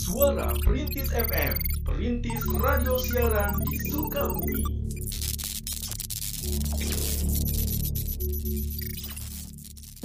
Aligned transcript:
Suara 0.00 0.48
Perintis 0.64 1.12
FM, 1.12 1.60
Perintis 1.84 2.40
Radio 2.56 2.96
Siaran 2.96 3.52
di 3.68 3.76
Sukabumi. 3.84 4.64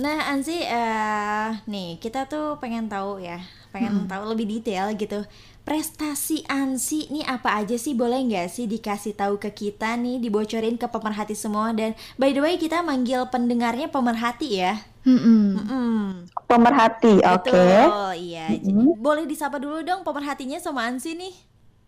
Nah, 0.03 0.35
Anzi, 0.35 0.59
eh 0.67 1.63
nih 1.63 1.95
kita 2.03 2.27
tuh 2.27 2.59
pengen 2.59 2.91
tahu 2.91 3.23
ya, 3.23 3.39
pengen 3.71 4.03
tahu 4.03 4.35
lebih 4.35 4.59
detail 4.59 4.91
gitu. 4.99 5.23
Prestasi 5.63 6.43
Ansi 6.51 7.07
nih 7.07 7.23
apa 7.23 7.55
aja 7.55 7.79
sih? 7.79 7.95
Boleh 7.95 8.19
nggak 8.19 8.51
sih 8.51 8.67
dikasih 8.67 9.15
tahu 9.15 9.39
ke 9.39 9.55
kita 9.55 9.95
nih, 9.95 10.19
dibocorin 10.19 10.75
ke 10.75 10.91
pemerhati 10.91 11.39
semua? 11.39 11.71
Dan 11.71 11.95
by 12.19 12.35
the 12.35 12.43
way, 12.43 12.59
kita 12.59 12.83
manggil 12.83 13.31
pendengarnya 13.31 13.87
pemerhati 13.87 14.59
ya. 14.59 14.75
Mm-mm. 15.05 15.43
Mm-mm. 15.55 15.99
Pemerhati, 16.45 17.21
oke. 17.21 17.53
Betul, 17.53 18.11
iya. 18.19 18.49
Jadi, 18.49 18.69
Mm-mm. 18.73 18.97
Boleh 18.97 19.25
disapa 19.25 19.57
dulu 19.57 19.81
dong 19.81 20.01
pemerhatinya 20.01 20.57
sama 20.57 20.85
Ansi 20.85 21.13
nih. 21.13 21.33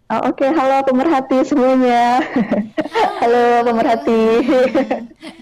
Oh, 0.08 0.32
Oke, 0.32 0.48
halo 0.48 0.88
pemerhati 0.88 1.44
semuanya. 1.44 2.24
halo 3.20 3.44
pemerhati. 3.66 4.22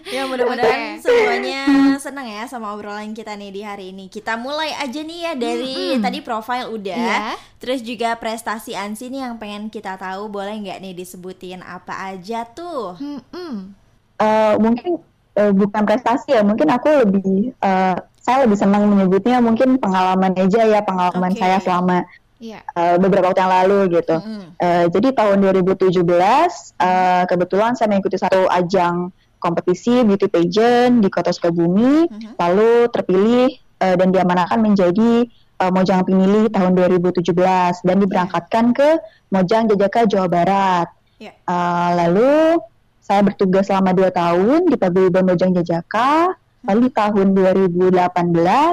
Ya 0.06 0.22
mudah-mudahan 0.30 1.02
semuanya 1.02 1.66
senang 1.98 2.30
ya 2.30 2.46
sama 2.46 2.72
obrolan 2.72 3.12
kita 3.12 3.34
nih 3.36 3.52
di 3.52 3.62
hari 3.62 3.86
ini. 3.90 4.06
Kita 4.08 4.38
mulai 4.38 4.72
aja 4.72 5.02
nih 5.02 5.20
ya 5.22 5.34
dari 5.36 5.98
tadi 6.00 6.22
profile 6.22 6.70
udah, 6.72 6.94
Iya. 6.98 7.34
terus 7.58 7.82
juga 7.82 8.14
prestasi 8.16 8.78
Ansi 8.78 9.10
nih 9.10 9.26
yang 9.28 9.36
pengen 9.38 9.68
kita 9.68 9.98
tahu. 9.98 10.30
Boleh 10.30 10.56
nggak 10.56 10.78
nih 10.80 10.94
disebutin 10.94 11.62
apa 11.62 12.14
aja 12.14 12.46
tuh? 12.48 12.96
Mm-mm. 12.98 13.74
Eh, 14.16 14.54
mungkin 14.58 15.02
eh, 15.36 15.52
bukan 15.52 15.84
prestasi 15.84 16.34
ya, 16.34 16.42
mungkin 16.42 16.68
aku 16.68 16.90
lebih 17.04 17.54
eh, 17.54 17.96
saya 18.20 18.50
lebih 18.50 18.58
senang 18.58 18.90
menyebutnya 18.90 19.38
mungkin 19.38 19.78
pengalaman 19.78 20.34
aja 20.34 20.66
ya, 20.66 20.82
pengalaman 20.82 21.32
Oke. 21.32 21.40
saya 21.40 21.60
selama 21.62 22.04
Iya. 22.36 22.60
eh, 22.68 22.96
beberapa 23.00 23.32
waktu 23.32 23.42
yang 23.42 23.54
lalu 23.64 23.80
gitu. 23.96 24.18
Mm-mm. 24.20 24.60
Eh, 24.60 24.86
jadi 24.92 25.08
tahun 25.14 25.38
2017 25.40 26.76
eh, 26.78 27.24
kebetulan 27.26 27.78
saya 27.78 27.88
mengikuti 27.88 28.20
satu 28.20 28.44
ajang 28.52 29.14
kompetisi 29.40 30.02
beauty 30.02 30.26
pageant 30.28 31.00
di 31.00 31.08
Kota 31.08 31.30
Sukabumi, 31.32 32.10
Mhm. 32.10 32.36
lalu 32.36 32.90
terpilih 32.92 33.50
eh, 33.76 33.96
dan 33.96 34.10
diamanahkan 34.10 34.60
menjadi 34.60 35.28
eh, 35.56 35.72
Mojang 35.72 36.04
Pinili 36.04 36.52
tahun 36.52 36.76
2017 36.76 37.80
dan 37.80 37.96
diberangkatkan 38.00 38.76
ke 38.76 38.90
Mojang 39.32 39.72
Jajaka 39.72 40.04
Jawa 40.04 40.28
Barat. 40.28 40.88
Ya. 41.16 41.32
Eh, 41.32 41.90
lalu 41.96 42.60
saya 43.06 43.22
bertugas 43.22 43.70
selama 43.70 43.94
dua 43.94 44.10
tahun 44.10 44.66
di 44.66 44.76
Paguyuban 44.82 45.30
Mojang 45.30 45.54
Jajaka. 45.54 46.34
Lalu 46.66 46.90
di 46.90 46.92
tahun 46.98 47.28
2018 47.38 48.02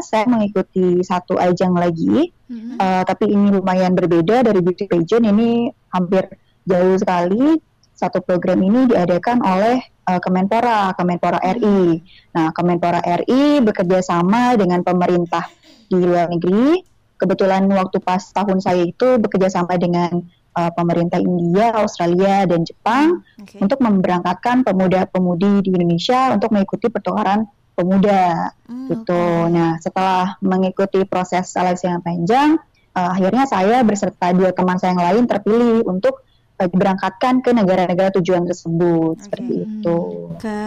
saya 0.00 0.25
mengikuti 0.25 1.05
satu 1.05 1.36
ajang 1.36 1.77
lagi 1.77 2.33
Mm-mm. 2.48 2.80
Uh, 2.80 3.05
tapi 3.05 3.28
ini 3.28 3.53
lumayan 3.53 3.92
berbeda 3.92 4.48
dari 4.48 4.64
beauty 4.64 4.88
pageant 4.88 5.28
ini 5.28 5.69
hampir 5.92 6.25
jauh 6.64 6.97
sekali 6.97 7.60
satu 7.92 8.25
program 8.25 8.64
ini 8.64 8.88
diadakan 8.88 9.44
oleh 9.44 9.84
uh, 10.08 10.20
Kemenpora 10.20 10.97
Kemenpora 10.97 11.36
RI. 11.53 12.00
Nah 12.33 12.48
Kemenpora 12.56 13.05
RI 13.05 13.60
bekerja 13.60 14.00
sama 14.00 14.56
dengan 14.56 14.80
pemerintah 14.80 15.48
di 15.88 16.00
luar 16.00 16.33
negeri. 16.33 16.80
Kebetulan 17.20 17.69
waktu 17.72 18.00
pas 18.00 18.20
tahun 18.33 18.58
saya 18.64 18.88
itu 18.88 19.20
bekerja 19.20 19.53
sama 19.53 19.77
dengan 19.77 20.25
uh, 20.56 20.70
pemerintah 20.72 21.19
India, 21.20 21.72
Australia 21.77 22.45
dan 22.45 22.64
Jepang 22.64 23.25
Oke. 23.41 23.58
untuk 23.61 23.78
memberangkatkan 23.81 24.64
pemuda-pemudi 24.64 25.67
di 25.67 25.70
Indonesia 25.72 26.33
untuk 26.33 26.53
mengikuti 26.53 26.89
pertukaran 26.92 27.48
pemuda 27.72 28.53
Hmm, 28.69 28.89
gitu. 28.92 29.17
oke. 29.17 29.53
Nah, 29.53 29.81
setelah 29.81 30.36
mengikuti 30.44 31.00
proses 31.09 31.48
seleksi 31.48 31.89
yang 31.89 32.05
panjang, 32.05 32.61
eh, 32.92 33.09
akhirnya 33.17 33.44
saya 33.48 33.81
beserta 33.84 34.33
dua 34.33 34.53
teman 34.53 34.77
saya 34.77 34.92
yang 34.97 35.05
lain 35.09 35.25
terpilih 35.28 35.84
untuk 35.89 36.20
eh, 36.61 36.69
diberangkatkan 36.69 37.41
ke 37.41 37.50
negara-negara 37.56 38.12
tujuan 38.20 38.44
tersebut 38.44 39.16
Oke. 39.19 39.25
seperti 39.25 39.53
itu. 39.64 39.98
Ke 40.41 40.59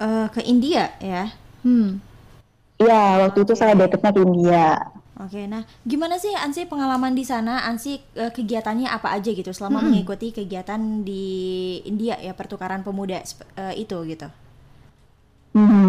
eh, 0.00 0.26
ke 0.32 0.40
India 0.44 0.88
ya. 0.98 1.28
Hmm. 1.62 2.00
Iya, 2.82 3.28
waktu 3.28 3.46
itu 3.46 3.54
saya 3.54 3.78
dapetnya 3.78 4.10
ke 4.10 4.20
India. 4.26 4.64
Oke, 5.22 5.46
nah 5.46 5.62
gimana 5.86 6.18
sih 6.18 6.34
Ansi 6.34 6.66
pengalaman 6.66 7.14
di 7.14 7.22
sana? 7.22 7.62
Ansi 7.62 7.94
eh, 8.18 8.32
kegiatannya 8.34 8.90
apa 8.90 9.14
aja 9.14 9.30
gitu 9.30 9.54
selama 9.54 9.78
mengikuti 9.86 10.34
kegiatan 10.34 11.06
di 11.06 11.78
India 11.86 12.18
ya 12.18 12.34
pertukaran 12.34 12.82
pemuda 12.82 13.22
eh, 13.22 13.74
itu 13.78 13.96
gitu? 14.10 14.26
Mhm. 15.54 15.88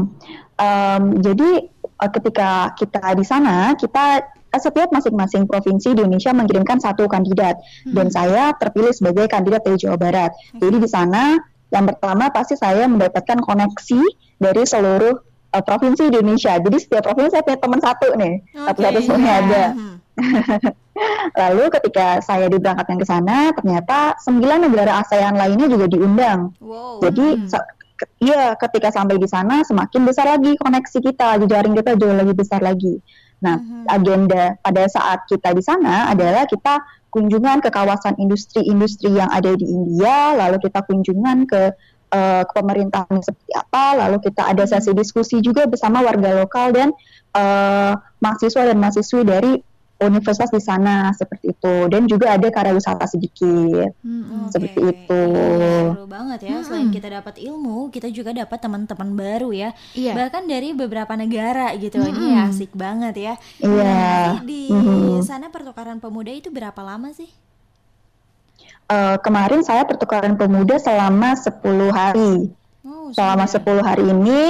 Em, 0.60 1.04
jadi 1.18 1.50
eh, 1.66 2.12
ketika 2.14 2.78
kita 2.78 3.02
di 3.18 3.26
sana, 3.26 3.74
kita 3.74 4.22
setiap 4.54 4.94
masing-masing 4.94 5.50
provinsi 5.50 5.98
di 5.98 6.06
Indonesia 6.06 6.30
mengirimkan 6.30 6.78
satu 6.78 7.10
kandidat 7.10 7.58
dan 7.90 8.14
saya 8.14 8.54
terpilih 8.54 8.94
sebagai 8.94 9.26
kandidat 9.26 9.66
dari 9.66 9.82
Jawa 9.82 9.98
Barat. 9.98 10.30
Jadi 10.54 10.78
di 10.78 10.86
sana 10.86 11.42
yang 11.74 11.90
pertama 11.90 12.30
pasti 12.30 12.54
saya 12.54 12.86
mendapatkan 12.86 13.42
koneksi 13.42 14.02
dari 14.38 14.62
seluruh 14.62 15.33
eh, 15.53 15.64
provinsi 15.64 16.09
di 16.09 16.18
Indonesia. 16.18 16.58
Jadi 16.58 16.78
setiap 16.81 17.06
provinsi 17.06 17.31
saya 17.38 17.46
punya 17.46 17.59
teman 17.62 17.80
satu 17.80 18.08
nih, 18.18 18.34
satu-satu 18.58 18.97
Oke, 18.97 19.06
semuanya 19.06 19.34
ada. 19.40 19.64
Hmm. 19.78 19.96
Lalu 21.41 21.64
ketika 21.74 22.22
saya 22.22 22.46
diberangkatkan 22.50 22.97
ke 23.02 23.06
sana, 23.06 23.50
ternyata 23.58 24.13
sembilan 24.22 24.69
negara 24.69 25.02
ASEAN 25.02 25.34
lainnya 25.34 25.66
juga 25.66 25.86
diundang. 25.90 26.53
Wow. 26.62 27.02
Jadi 27.02 27.28
Hmm. 27.42 27.66
iya 28.19 28.53
ketika 28.59 28.92
sampai 28.92 29.16
di 29.18 29.30
sana 29.30 29.63
semakin 29.66 30.02
besar 30.06 30.38
lagi 30.38 30.53
koneksi 30.59 30.97
kita, 31.02 31.42
jejaring 31.46 31.74
kita 31.78 31.97
jauh 31.97 32.13
lebih 32.13 32.36
besar 32.38 32.62
lagi. 32.62 33.02
Nah, 33.44 33.59
Mhm. 33.59 33.86
agenda 33.92 34.56
pada 34.63 34.88
saat 34.88 35.28
kita 35.28 35.52
di 35.52 35.63
sana 35.66 36.08
adalah 36.08 36.47
kita 36.47 36.80
kunjungan 37.13 37.62
ke 37.62 37.69
kawasan 37.69 38.18
industri-industri 38.18 39.13
yang 39.13 39.30
ada 39.30 39.53
di 39.53 39.69
India, 39.69 40.34
lalu 40.34 40.58
kita 40.63 40.81
kunjungan 40.81 41.46
ke 41.46 41.75
eh, 42.13 42.44
ke 42.46 42.53
pemerintahan 42.53 43.18
seperti 43.19 43.51
apa, 43.57 43.97
lalu 43.97 44.22
kita 44.22 44.46
ada 44.46 44.63
sesi 44.69 44.94
diskusi 44.94 45.41
juga 45.41 45.66
bersama 45.66 46.06
warga 46.06 46.38
lokal 46.38 46.69
dan 46.69 46.90
eh, 47.34 47.94
mahasiswa 48.22 48.62
dan 48.69 48.78
mahasiswi 48.78 49.25
dari 49.25 49.53
universitas 50.03 50.51
di 50.51 50.59
sana 50.59 51.16
seperti 51.16 51.56
itu, 51.56 51.88
dan 51.88 52.03
juga 52.12 52.35
ada 52.35 52.51
karya 52.51 52.75
wisata 52.75 53.07
sedikit 53.07 53.88
Mm-mm. 54.03 54.51
Oke. 54.51 54.51
seperti 54.51 54.79
itu. 54.84 55.22
Seru 55.96 56.06
banget 56.12 56.40
ya. 56.44 56.59
Hmm. 56.59 56.66
Selain 56.68 56.90
kita 56.91 57.07
dapat 57.07 57.40
ilmu, 57.40 57.88
kita 57.88 58.12
juga 58.12 58.35
dapat 58.35 58.59
teman-teman 58.59 59.16
baru 59.16 59.56
ya. 59.56 59.72
Iya. 59.95 60.12
Bahkan 60.12 60.44
dari 60.51 60.75
beberapa 60.75 61.16
negara 61.16 61.72
gitu. 61.80 62.03
Ini 62.03 62.19
Mm-mm. 62.35 62.47
asik 62.51 62.75
banget 62.75 63.16
ya. 63.16 63.34
Iya. 63.63 63.80
Nah, 63.80 64.44
di 64.44 64.68
Mhm. 64.75 65.24
sana 65.24 65.47
pertukaran 65.47 66.03
pemuda 66.03 66.35
itu 66.35 66.51
berapa 66.51 66.84
lama 66.84 67.16
sih? 67.16 67.31
Eh, 68.94 69.16
kemarin 69.26 69.66
saya 69.66 69.84
pertukaran 69.90 70.38
pemuda 70.38 70.78
selama 70.78 71.34
10 71.34 71.90
hari. 71.90 72.54
Oh, 72.86 73.09
Selama 73.09 73.50
sudah. 73.50 73.81
10 73.81 73.81
hari 73.81 74.06
ini, 74.06 74.42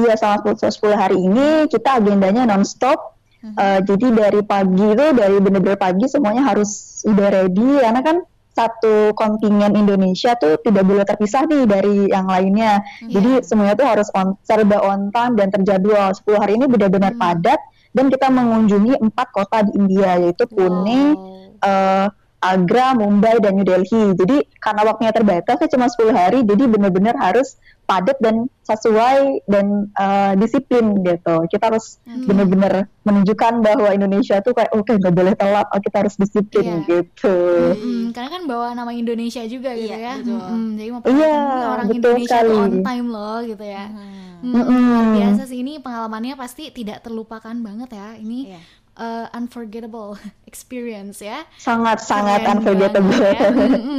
iya 0.00 0.14
selama 0.16 0.56
10 0.56 0.72
10 0.72 0.96
hari 0.96 1.18
ini 1.20 1.68
kita 1.68 2.00
agendanya 2.00 2.48
nonstop. 2.48 3.20
Mhm. 3.40 3.56
Eh, 3.56 3.80
jadi 3.84 4.06
dari 4.12 4.40
pagi 4.44 4.86
itu, 4.86 5.06
dari 5.12 5.36
benar-benar 5.40 5.76
pagi 5.76 6.04
semuanya 6.08 6.44
harus 6.46 7.02
udah 7.04 7.28
ready, 7.28 7.70
karena 7.80 8.00
kan 8.00 8.16
satu 8.50 9.12
kontingen 9.14 9.72
Indonesia 9.74 10.36
tuh 10.36 10.60
tidak 10.60 10.84
boleh 10.84 11.04
terpisah 11.06 11.44
nih 11.46 11.64
dari 11.64 12.08
yang 12.08 12.28
lainnya. 12.28 12.80
Iya. 13.04 13.12
Jadi 13.16 13.30
semuanya 13.46 13.74
tuh 13.76 13.88
harus 13.88 14.08
on, 14.12 14.36
serba 14.44 14.78
on 14.84 15.08
time 15.12 15.36
dan 15.36 15.48
terjadwal. 15.48 16.12
10 16.12 16.36
hari 16.40 16.56
ini 16.56 16.64
benar-benar 16.64 17.12
Hmm. 17.16 17.22
padat 17.22 17.60
dan 17.92 18.08
kita 18.08 18.28
mengunjungi 18.28 19.00
empat 19.00 19.28
kota 19.32 19.64
di 19.64 19.72
India 19.76 20.16
yaitu 20.18 20.44
Pune, 20.46 21.02
Wow. 21.14 21.60
eh, 21.62 22.06
Agra, 22.40 22.96
Mumbai, 22.96 23.36
dan 23.38 23.52
New 23.54 23.64
Delhi. 23.64 24.16
Jadi 24.16 24.48
karena 24.56 24.82
waktunya 24.82 25.12
terbatas, 25.12 25.60
saya 25.60 25.68
cuma 25.68 25.86
10 25.86 26.10
hari, 26.10 26.38
jadi 26.42 26.64
benar-benar 26.64 27.12
harus 27.20 27.60
padat 27.84 28.16
dan 28.18 28.46
sesuai 28.64 29.44
dan 29.44 29.90
eh, 29.92 30.32
disiplin 30.38 30.94
gitu. 31.02 31.34
Kita 31.46 31.68
harus 31.68 32.00
Oke. 32.00 32.24
benar-benar 32.24 32.86
menunjukkan 33.02 33.52
bahwa 33.60 33.90
Indonesia 33.90 34.38
tuh 34.40 34.54
kayak 34.54 34.70
oke 34.70 34.88
nggak 34.88 35.10
boleh 35.10 35.34
telat, 35.34 35.66
oh, 35.68 35.80
kita 35.82 35.96
harus 36.06 36.14
disiplin 36.16 36.64
Iya. 36.64 36.86
gitu. 36.86 37.36
Mm-mm, 37.76 38.00
karena 38.14 38.30
kan 38.30 38.42
bawa 38.46 38.72
nama 38.72 38.92
Indonesia 38.94 39.42
juga 39.44 39.74
gitu 39.74 39.90
Iya, 39.90 39.98
ya. 39.98 40.14
betul. 40.22 40.38
Mm-mm, 40.38 40.66
jadi 40.78 40.88
mau 40.88 41.00
Iya, 41.02 41.34
orang 41.66 41.86
betul 41.88 41.98
Indonesia 41.98 42.38
tuh 42.40 42.56
on 42.56 42.74
time 42.80 43.06
loh 43.10 43.38
gitu 43.42 43.64
ya. 43.66 43.84
Hmm. 43.90 44.30
Hmm, 44.40 44.64
luar 44.64 45.06
biasa 45.12 45.42
sih 45.44 45.60
ini 45.60 45.84
pengalamannya 45.84 46.32
pasti 46.32 46.72
tidak 46.72 47.04
terlupakan 47.04 47.52
banget 47.52 47.92
ya. 47.92 48.16
Ini 48.16 48.38
Iya. 48.56 48.60
Uh, 48.96 49.26
unforgettable 49.36 50.16
experience 50.50 51.20
ya. 51.22 51.44
Sangat-sangat 51.58 52.40
Keren 52.42 52.58
unforgettable. 52.58 53.10
banget 53.10 53.36
ya. 53.36 53.48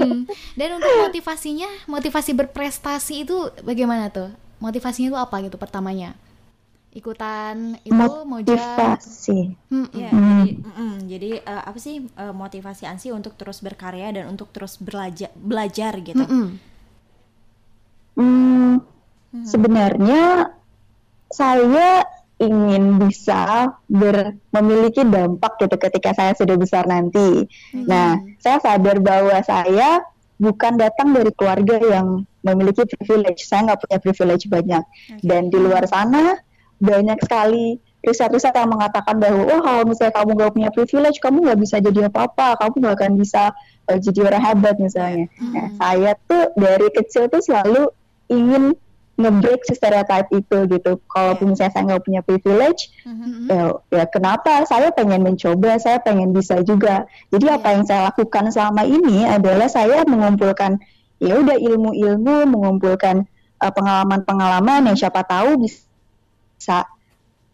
Dan 0.60 0.70
untuk 0.82 0.94
motivasinya, 0.96 1.70
motivasi 1.88 2.32
berprestasi 2.36 3.24
itu 3.24 3.38
bagaimana 3.64 4.12
tuh? 4.12 4.30
Motivasinya 4.62 5.10
itu 5.14 5.20
apa 5.20 5.36
gitu 5.42 5.58
pertamanya? 5.58 6.14
Ikutan 6.92 7.80
itu 7.88 8.12
Moja. 8.28 8.54
Motivasi. 8.60 9.56
Mm-mm. 9.72 9.88
Iya, 9.96 10.12
Hmm. 10.12 10.44
jadi, 10.44 10.52
mm-mm, 10.60 10.94
jadi 11.08 11.30
eh, 11.40 11.64
apa 11.64 11.80
sih 11.80 11.96
eh, 12.04 12.34
motivasi 12.36 12.84
Ansi 12.84 13.16
untuk 13.16 13.40
terus 13.40 13.64
berkarya 13.64 14.12
dan 14.12 14.28
untuk 14.28 14.52
terus 14.52 14.76
belajar 14.76 15.32
belajar 15.36 15.94
gitu? 16.04 16.20
Mm-mm. 16.20 16.60
Hmm, 18.16 18.84
Mhm. 19.32 19.46
sebenarnya 19.48 20.52
saya 21.32 22.04
ingin 22.42 22.98
bisa 22.98 23.70
ber, 23.86 24.34
memiliki 24.50 25.06
dampak 25.06 25.62
gitu 25.62 25.78
ketika 25.78 26.18
saya 26.18 26.34
sudah 26.34 26.58
besar 26.58 26.90
nanti. 26.90 27.46
Nah, 27.86 28.18
saya 28.42 28.58
sadar 28.58 28.98
bahwa 28.98 29.38
saya 29.46 30.02
bukan 30.42 30.82
datang 30.82 31.14
dari 31.14 31.30
keluarga 31.38 31.78
yang 31.78 32.26
memiliki 32.42 32.82
privilege. 32.90 33.46
Saya 33.46 33.70
nggak 33.70 33.86
punya 33.86 33.98
privilege 34.02 34.46
banyak. 34.50 34.84
Dan 35.22 35.54
di 35.54 35.58
luar 35.62 35.86
sana 35.86 36.42
banyak 36.82 37.22
sekali 37.22 37.78
riset-riset 38.02 38.58
yang 38.58 38.74
mengatakan 38.74 39.22
bahwa 39.22 39.46
oh 39.46 39.62
kalau 39.62 39.86
misalnya 39.86 40.18
kamu 40.18 40.30
nggak 40.34 40.54
punya 40.58 40.70
privilege, 40.74 41.18
kamu 41.22 41.38
nggak 41.46 41.60
bisa 41.62 41.78
jadi 41.78 42.10
apa-apa, 42.10 42.58
kamu 42.58 42.74
nggak 42.82 42.96
akan 42.98 43.14
bisa 43.14 43.54
uh, 43.86 43.98
jadi 44.02 44.20
orang 44.34 44.42
hebat 44.42 44.76
misalnya. 44.82 45.26
Nah, 45.38 45.68
saya 45.78 46.12
tuh 46.26 46.50
dari 46.58 46.88
kecil 46.90 47.30
tuh 47.30 47.46
selalu 47.46 47.94
ingin 48.34 48.74
nge-break 49.22 49.62
si 49.70 49.74
stereotype 49.78 50.30
itu 50.34 50.58
gitu. 50.68 50.92
Kalaupun 51.08 51.54
misalnya 51.54 51.74
saya 51.74 51.84
nggak 51.88 52.04
punya 52.04 52.22
privilege, 52.26 52.90
ya, 53.48 53.78
ya 53.94 54.06
kenapa? 54.10 54.66
Saya 54.66 54.90
pengen 54.92 55.22
mencoba, 55.22 55.78
saya 55.78 56.02
pengen 56.02 56.34
bisa 56.34 56.60
juga. 56.66 57.06
Jadi 57.30 57.46
apa 57.48 57.78
yang 57.78 57.84
saya 57.86 58.10
lakukan 58.10 58.50
selama 58.50 58.84
ini 58.84 59.30
adalah 59.30 59.70
saya 59.70 60.04
mengumpulkan 60.04 60.82
ya 61.22 61.38
udah 61.38 61.56
ilmu-ilmu, 61.56 62.50
mengumpulkan 62.50 63.30
uh, 63.62 63.72
pengalaman-pengalaman 63.72 64.90
yang 64.90 64.98
siapa 64.98 65.22
tahu 65.22 65.62
bisa 65.62 66.90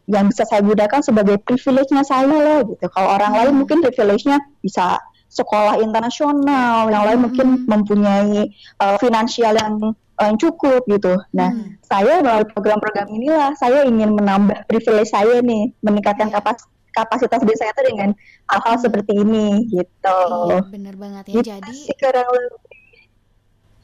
yang 0.08 0.32
bisa 0.32 0.48
saya 0.48 0.64
gunakan 0.64 1.04
sebagai 1.04 1.36
privilege-nya 1.44 2.08
saya 2.08 2.32
loh 2.32 2.64
gitu. 2.72 2.88
Kalau 2.88 3.12
orang 3.12 3.36
lain 3.36 3.54
mungkin 3.60 3.84
privilege-nya 3.84 4.40
bisa 4.64 5.04
sekolah 5.28 5.84
internasional, 5.84 6.88
yang 6.88 7.04
lain 7.04 7.20
mungkin 7.28 7.48
mempunyai 7.68 8.48
uh, 8.80 8.96
finansial 8.96 9.52
yang 9.60 9.92
yang 10.18 10.38
cukup 10.38 10.82
gitu. 10.90 11.14
Nah, 11.32 11.54
saya 11.86 12.20
melalui 12.26 12.50
program-program 12.50 13.08
inilah 13.10 13.54
saya 13.54 13.86
ingin 13.86 14.18
menambah 14.18 14.66
privilege 14.66 15.14
saya 15.14 15.40
nih, 15.40 15.72
meningkatkan 15.80 16.34
kapas 16.34 16.66
kapasitas 16.90 17.46
diri 17.46 17.54
saya 17.54 17.72
tuh 17.78 17.86
dengan 17.94 18.10
hal-hal 18.50 18.76
seperti 18.82 19.14
ini 19.14 19.70
gitu. 19.70 20.20
Iya, 20.50 20.66
bener 20.66 20.96
banget 20.98 21.30
ya. 21.30 21.34
Gitu 21.38 21.46
Jadi 21.54 21.74
sih 21.78 21.96
kurang 22.02 22.26
lebih. 22.26 22.82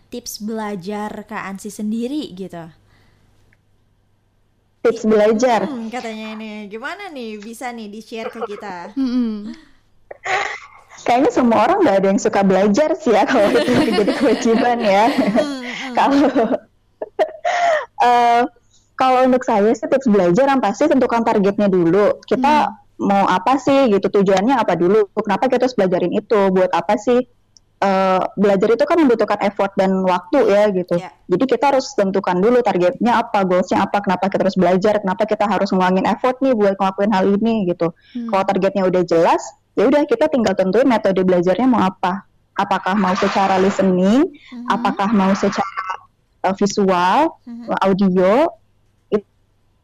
tips 0.07 0.33
belajar 0.39 1.09
Kak 1.23 1.43
Ansi 1.47 1.69
sendiri 1.69 2.29
gitu. 2.31 2.65
Tips 4.81 5.01
belajar. 5.01 5.65
Hmm, 5.65 5.89
katanya 5.89 6.37
ini 6.37 6.69
gimana 6.69 7.09
nih 7.09 7.41
bisa 7.41 7.73
nih 7.73 7.89
di-share 7.89 8.29
ke 8.29 8.37
kita. 8.45 8.93
Kayaknya 11.05 11.31
semua 11.31 11.57
orang 11.69 11.85
nggak 11.85 11.97
ada 12.01 12.07
yang 12.09 12.21
suka 12.21 12.41
belajar 12.41 12.89
sih 12.97 13.13
ya 13.13 13.23
kalau 13.29 13.53
itu 13.53 13.71
jadi 13.93 14.13
kewajiban 14.17 14.77
ya. 14.81 15.05
Kalau 15.95 16.27
eh, 18.03 18.41
kalau 18.99 19.19
untuk 19.23 19.47
saya 19.47 19.71
sih 19.71 19.87
tips 19.87 20.11
belajar 20.11 20.51
yang 20.51 20.59
pasti 20.59 20.91
tentukan 20.91 21.23
targetnya 21.23 21.71
dulu. 21.71 22.19
Kita 22.27 22.67
mau 22.99 23.23
apa 23.31 23.55
sih 23.59 23.91
gitu 23.91 24.11
tujuannya 24.11 24.59
apa 24.59 24.75
dulu? 24.75 25.07
Kenapa 25.15 25.47
kita 25.47 25.67
harus 25.67 25.77
belajarin 25.79 26.11
itu? 26.11 26.39
Buat 26.51 26.75
apa 26.75 26.99
sih? 26.99 27.23
Eh, 27.75 28.21
belajar 28.39 28.71
itu 28.71 28.83
kan 28.87 28.97
membutuhkan 29.03 29.39
effort 29.43 29.75
dan 29.75 29.99
waktu 30.03 30.39
ya 30.47 30.63
gitu. 30.71 30.95
Ya. 30.95 31.11
Jadi 31.27 31.43
kita 31.43 31.75
harus 31.75 31.91
tentukan 31.91 32.39
dulu 32.39 32.63
targetnya 32.63 33.19
apa, 33.19 33.43
goalsnya 33.43 33.83
apa, 33.83 33.99
kenapa 33.99 34.31
kita 34.31 34.41
harus 34.47 34.57
belajar, 34.57 34.93
kenapa 35.03 35.23
kita 35.27 35.43
harus 35.43 35.69
ngulangin 35.75 36.07
effort 36.07 36.39
nih 36.39 36.55
buat 36.55 36.79
ngelakuin 36.79 37.11
hal 37.11 37.25
ini 37.35 37.67
gitu. 37.67 37.91
Kalau 38.31 38.43
targetnya 38.47 38.87
udah 38.87 39.03
jelas, 39.03 39.43
ya 39.75 39.83
udah 39.85 40.01
kita 40.07 40.31
tinggal 40.31 40.55
tentuin 40.55 40.87
metode 40.87 41.19
belajarnya 41.21 41.67
mau 41.67 41.83
apa. 41.83 42.23
Apakah 42.55 42.95
mau 42.95 43.11
secara 43.11 43.59
listening, 43.59 44.23
apakah 44.71 45.11
mau 45.11 45.35
secara 45.35 45.83
uh, 46.47 46.55
visual, 46.55 47.35
Mhm. 47.43 47.67
audio, 47.83 48.47
it- 49.11 49.27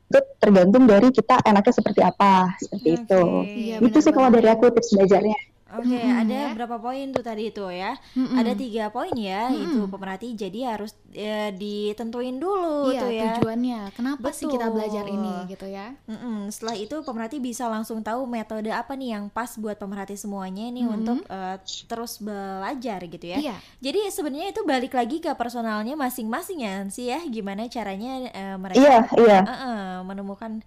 itu 0.07 0.19
tergantung 0.39 0.87
dari 0.87 1.11
kita 1.11 1.43
enaknya 1.43 1.73
seperti 1.75 1.99
apa, 1.99 2.55
seperti 2.55 2.87
Oke. 2.87 2.97
itu. 3.03 3.23
Iya, 3.51 3.75
itu 3.83 3.97
sih 3.99 4.15
kalau 4.15 4.31
dari 4.31 4.47
aku 4.47 4.71
tips 4.71 4.95
belajarnya. 4.95 5.50
Oke, 5.71 5.87
Mm-mm, 5.87 6.19
ada 6.19 6.39
ya. 6.43 6.51
berapa 6.51 6.77
poin 6.77 7.05
tuh 7.09 7.21
tadi 7.21 7.47
itu 7.47 7.63
ya? 7.67 7.95
Mm-mm. 8.11 8.35
Ada 8.35 8.51
tiga 8.53 8.83
poin 8.87 9.11
ya, 9.11 9.47
itu 9.49 9.85
pemerhati. 9.85 10.33
Jadi 10.33 10.59
harus 10.61 10.91
eh, 11.11 11.51
ditentuin 11.51 12.35
dulu 12.35 12.89
Iya 12.89 12.99
tuh 12.99 13.09
ya. 13.09 13.23
tujuannya. 13.33 13.81
Kenapa 13.93 14.27
sih 14.29 14.45
kita 14.45 14.67
belajar 14.67 15.03
Betul. 15.03 15.15
ini 15.15 15.33
gitu 15.47 15.65
ya? 15.65 15.95
Mm-mm. 16.05 16.47
Setelah 16.47 16.75
itu 16.75 16.95
pemerhati 16.99 17.37
bisa 17.37 17.65
langsung 17.65 17.99
tahu 17.99 18.23
metode 18.23 18.67
apa 18.67 18.93
nih 18.93 19.15
yang 19.15 19.27
pas 19.27 19.55
buat 19.55 19.75
pemerhati 19.75 20.13
semuanya 20.13 20.67
nih 20.67 20.83
Mhm. 20.83 20.93
untuk 20.93 21.17
eh, 21.25 21.57
terus 21.85 22.19
belajar 22.19 22.99
gitu 23.01 23.25
ya. 23.25 23.37
Iya. 23.39 23.55
Jadi 23.79 23.99
sebenarnya 24.09 24.47
itu 24.49 24.61
balik 24.61 24.91
lagi 24.91 25.17
ke 25.17 25.31
personalnya 25.33 25.95
masing-masing 25.95 26.59
ya 26.59 26.75
sih 26.87 27.07
ya, 27.07 27.23
gimana 27.23 27.65
caranya 27.65 28.27
eh, 28.27 28.55
mereka 28.55 28.77
Iya, 28.77 28.97
iya. 29.15 29.39
eh-eh, 29.41 29.93
menemukan 30.03 30.59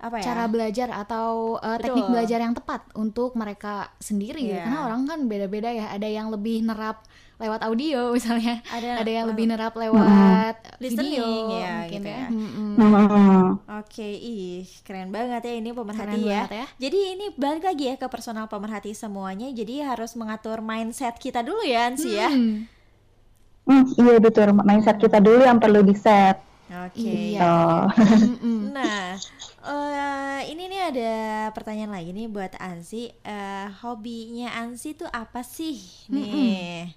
apa 0.00 0.16
ya? 0.18 0.24
Cara 0.32 0.44
belajar 0.48 0.88
atau 0.90 1.60
uh, 1.60 1.76
teknik 1.76 2.08
Betul. 2.08 2.14
belajar 2.16 2.38
yang 2.40 2.54
tepat 2.56 2.80
untuk 2.96 3.36
mereka 3.36 3.92
sendiri. 4.00 4.48
Iya. 4.48 4.64
Karena 4.64 4.78
orang 4.88 5.02
kan 5.04 5.18
beda-beda 5.28 5.68
ya. 5.68 5.92
Ada 5.92 6.08
yang 6.08 6.32
lebih 6.32 6.64
nerap 6.64 7.04
lewat 7.36 7.60
audio 7.64 8.08
misalnya. 8.16 8.64
Ada- 8.72 9.04
Ada 9.04 9.10
yang 9.12 9.26
uh, 9.28 9.30
lebih 9.36 9.44
nerap 9.52 9.72
lewat 9.76 10.56
Listening, 10.80 11.20
video 11.20 11.28
ya, 11.52 11.72
mungkin 11.84 12.00
gitu 12.00 12.08
ya. 12.08 12.16
ya. 12.16 12.28
Mm-mm. 12.32 12.70
Hmm. 12.80 13.48
Oke, 13.80 14.08
ih 14.08 14.64
keren 14.84 15.12
banget 15.12 15.44
ya 15.44 15.54
ini 15.56 15.70
pemerhati 15.72 16.20
ya. 16.24 16.48
banget 16.48 16.52
ya. 16.52 16.66
Jadi 16.88 16.98
ini 17.16 17.26
balik 17.36 17.64
lagi 17.68 17.84
ya 17.92 17.94
ke 18.00 18.08
personal 18.08 18.48
pemerhati 18.48 18.96
semuanya. 18.96 19.52
Jadi 19.52 19.84
harus 19.84 20.16
mengatur 20.16 20.64
mindset 20.64 21.20
kita 21.20 21.44
dulu 21.44 21.60
ya, 21.60 21.92
Ansi 21.92 22.16
ya. 22.16 22.32
Hmm. 22.32 22.64
Hmm, 23.68 23.84
iya 24.00 24.16
betul. 24.16 24.50
Mindset 24.56 24.96
kita 24.96 25.20
dulu 25.20 25.44
yang 25.44 25.60
perlu 25.60 25.84
di 25.84 25.92
set. 25.92 26.40
Oke. 26.70 27.02
Iya. 27.34 27.40
Oh. 27.42 27.84
Nah, 28.70 29.18
eh, 29.64 30.40
ini 30.52 30.62
nih 30.72 30.80
ada 30.90 31.12
pertanyaan 31.56 31.92
lagi 31.96 32.10
nih 32.16 32.26
buat 32.32 32.52
Ansi. 32.60 33.12
Eh, 33.24 33.66
hobinya 33.84 34.48
Ansi 34.60 34.96
tuh 35.00 35.10
apa 35.12 35.40
sih 35.44 35.76
nih? 36.12 36.96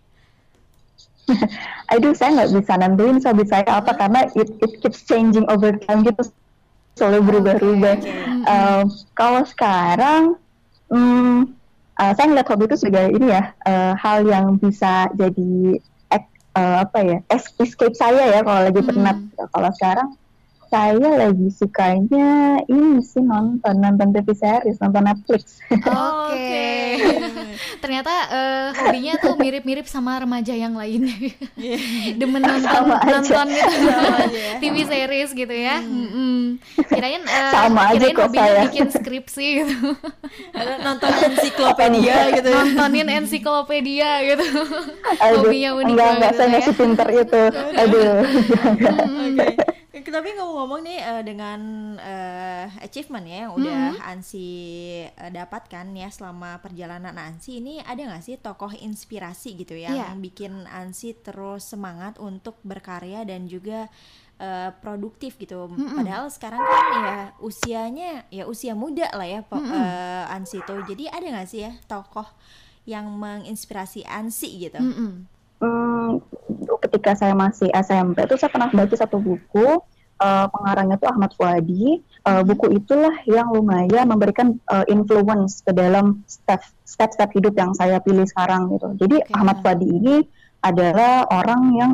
Aduh, 1.94 2.14
saya 2.16 2.30
nggak 2.36 2.52
bisa 2.52 2.74
nentuin 2.80 3.18
hobi 3.24 3.44
saya 3.48 3.64
apa 3.70 3.92
karena 3.96 4.28
it, 4.36 4.50
it 4.60 4.72
keeps 4.84 5.08
changing 5.08 5.48
over 5.48 5.72
time 5.88 6.04
gitu, 6.04 6.24
selalu 7.00 7.20
berubah-ubah. 7.32 7.98
oke. 8.00 8.16
Um, 8.48 8.84
kalau 9.16 9.44
sekarang, 9.48 10.36
hmm, 10.92 11.56
uh, 12.00 12.12
saya 12.16 12.26
ngeliat 12.28 12.48
hobi 12.52 12.64
itu 12.68 12.78
sebagai 12.80 13.08
ini 13.16 13.28
ya, 13.32 13.44
uh, 13.66 13.94
hal 13.96 14.28
yang 14.28 14.60
bisa 14.60 15.08
jadi 15.16 15.80
ek- 16.12 16.36
uh, 16.60 16.84
apa 16.84 17.00
ya, 17.08 17.18
es- 17.32 17.56
escape 17.60 17.96
saya 17.96 18.24
ya 18.36 18.40
kalau 18.44 18.62
lagi 18.68 18.82
penat. 18.84 19.18
Kalau 19.38 19.72
sekarang 19.80 20.08
saya 20.74 20.98
lagi 20.98 21.54
sukanya 21.54 22.58
ini 22.66 22.98
sih 22.98 23.22
nonton 23.22 23.78
nonton 23.78 24.10
TV 24.10 24.34
series, 24.34 24.82
nonton 24.82 25.06
Netflix. 25.06 25.62
Oke. 25.70 26.98
Ternyata 27.78 28.10
eh, 28.34 28.68
hobinya 28.74 29.14
tuh 29.22 29.38
mirip-mirip 29.38 29.86
sama 29.86 30.18
remaja 30.18 30.50
yang 30.50 30.74
lainnya. 30.74 31.14
Demen 32.20 32.42
nonton 32.42 32.66
Sama 32.66 32.98
aja. 32.98 33.22
nonton 33.22 33.46
gitu. 33.54 33.74
Sama 33.86 34.18
aja 34.18 34.34
ya. 34.50 34.54
TV 34.58 34.76
series 34.82 35.30
gitu 35.32 35.54
ya. 35.54 35.78
Mm-mm. 35.78 36.58
Kirain 36.90 37.22
eh, 37.22 37.52
Sama 37.54 37.82
aja 37.94 38.02
kirain 38.02 38.18
kok 38.18 38.26
hobinya 38.26 38.42
saya. 38.50 38.62
bikin 38.66 38.88
skripsi 38.90 39.48
gitu. 39.62 39.78
Nonton 40.82 41.12
ensiklopedia 41.24 42.18
gitu 42.34 42.50
ya. 42.50 42.62
Nontonin 42.66 43.08
ensiklopedia 43.14 44.10
gitu. 44.26 44.46
Aduh, 45.22 45.38
Hobinya 45.46 45.70
unik 45.78 45.94
enggak, 45.94 46.10
enggak, 46.18 46.32
saya 46.34 46.42
ya. 46.42 46.50
nggak 46.50 46.64
sepinter 46.66 47.08
itu. 47.14 47.42
Aduh. 47.78 48.14
Oke. 49.22 49.48
Tapi 49.94 50.34
ngomong-ngomong 50.34 50.82
nih 50.82 51.00
eh, 51.00 51.22
dengan 51.22 51.62
eh, 51.96 52.66
achievement 52.82 53.22
ya 53.24 53.46
yang 53.46 53.54
udah 53.56 53.78
Ansi 54.04 54.50
eh, 55.06 55.30
dapatkan 55.32 55.86
ya 55.94 56.10
selama 56.10 56.58
perjalanan 56.58 57.14
Ansi 57.14 57.62
ini 57.62 57.78
ada 57.78 58.02
nggak 58.02 58.24
sih 58.24 58.36
tokoh 58.36 58.74
inspirasi 58.74 59.54
gitu 59.54 59.78
yang 59.78 59.94
bikin 60.18 60.66
Ansi 60.66 61.14
terus 61.14 61.66
semangat 61.68 62.18
untuk 62.18 62.58
berkarya 62.64 63.22
dan 63.22 63.46
juga 63.46 63.86
eh, 64.40 64.74
produktif 64.76 65.38
gitu. 65.38 65.70
Padahal 65.94 66.26
sekarang 66.28 66.58
kan 66.60 66.84
ya 67.00 67.16
usianya 67.38 68.10
ya 68.28 68.44
usia 68.44 68.74
muda 68.74 69.14
lah 69.14 69.30
ya 69.30 69.46
po- 69.46 69.62
eh, 69.62 70.26
Ansi 70.28 70.58
tuh. 70.64 70.82
Jadi 70.84 71.06
ada 71.06 71.22
nggak 71.24 71.46
sih 71.48 71.64
ya 71.64 71.72
tokoh 71.86 72.26
yang 72.84 73.14
menginspirasi 73.14 74.04
Ansi 74.04 74.58
gitu? 74.60 74.82
Mm-mm. 74.82 75.14
Hmm, 75.14 75.33
ketika 76.84 77.16
saya 77.16 77.34
masih 77.34 77.72
SMP 77.74 78.24
itu 78.26 78.36
saya 78.36 78.52
pernah 78.52 78.70
baca 78.72 78.96
satu 78.96 79.18
buku 79.20 79.68
eh, 80.20 80.48
pengarangnya 80.52 80.98
itu 81.00 81.08
Ahmad 81.08 81.32
Fuadi. 81.36 81.86
Eh, 82.04 82.42
buku 82.48 82.80
itulah 82.80 83.16
yang 83.28 83.52
lumayan 83.52 84.08
memberikan 84.08 84.56
eh, 84.72 84.86
influence 84.92 85.64
ke 85.64 85.72
dalam 85.76 86.24
step 86.28 86.64
step-step 86.84 87.30
hidup 87.36 87.54
yang 87.58 87.72
saya 87.76 88.00
pilih 88.00 88.24
sekarang 88.28 88.72
gitu. 88.76 88.90
Jadi 89.00 89.18
Oke. 89.24 89.32
Ahmad 89.36 89.60
Fuadi 89.64 89.88
ini 89.88 90.16
adalah 90.64 91.28
orang 91.28 91.62
yang 91.76 91.92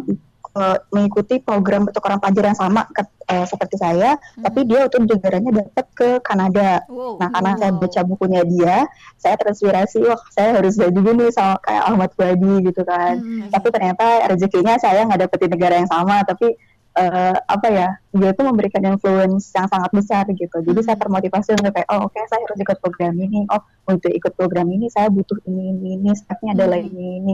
eh, 0.55 0.77
mengikuti 0.89 1.37
program 1.43 1.85
pertukaran 1.85 2.17
pelajar 2.17 2.49
yang 2.49 2.57
sama 2.57 2.87
ke- 2.89 3.05
eh, 3.29 3.45
seperti 3.45 3.75
saya, 3.77 4.17
tapi 4.41 4.65
dia 4.65 4.89
untuk 4.89 5.05
negaranya 5.05 5.61
dapat 5.61 5.85
ke 5.93 6.09
Kanada. 6.25 6.81
Wow. 6.89 7.21
Nah, 7.21 7.29
karena 7.29 7.51
saya 7.61 7.71
Wow. 7.75 7.81
baca 7.85 8.01
bukunya 8.05 8.41
dia, 8.47 8.75
saya 9.21 9.35
terinspirasi, 9.37 10.01
wah 10.09 10.21
saya 10.33 10.57
harus 10.57 10.73
juga 10.79 11.11
nih 11.13 11.29
sama 11.29 11.61
kayak 11.61 11.83
Ahmad 11.85 12.09
Fuadi 12.17 12.53
gitu 12.65 12.81
kan. 12.81 13.21
Mm-mm. 13.21 13.53
Tapi 13.53 13.67
ternyata 13.69 14.05
rezekinya 14.25 14.75
saya 14.81 15.05
nggak 15.05 15.29
dapetin 15.29 15.53
negara 15.53 15.77
yang 15.77 15.89
sama, 15.89 16.25
tapi 16.25 16.57
eh, 16.99 17.35
apa 17.37 17.67
ya, 17.69 17.87
dia 18.11 18.33
tuh 18.33 18.49
memberikan 18.49 18.81
influence 18.83 19.53
yang 19.55 19.69
sangat 19.71 19.93
besar 19.93 20.25
gitu. 20.35 20.57
Jadi 20.65 20.81
saya 20.83 20.97
termotivasi 20.99 21.55
untuk 21.55 21.71
kayak, 21.71 21.87
oh 21.95 22.09
oke 22.09 22.17
saya 22.27 22.41
harus 22.43 22.59
ikut 22.59 22.77
program 22.81 23.13
ini, 23.15 23.45
oh 23.53 23.61
untuk 23.87 24.09
ikut 24.11 24.33
program 24.35 24.67
ini 24.67 24.89
saya 24.91 25.07
butuh 25.07 25.37
ini, 25.47 25.79
ini, 25.79 25.89
ini, 26.01 26.09
stepnya 26.17 26.57
adalah 26.57 26.81
Hmm. 26.81 26.89
ini, 26.91 27.07
ini. 27.23 27.33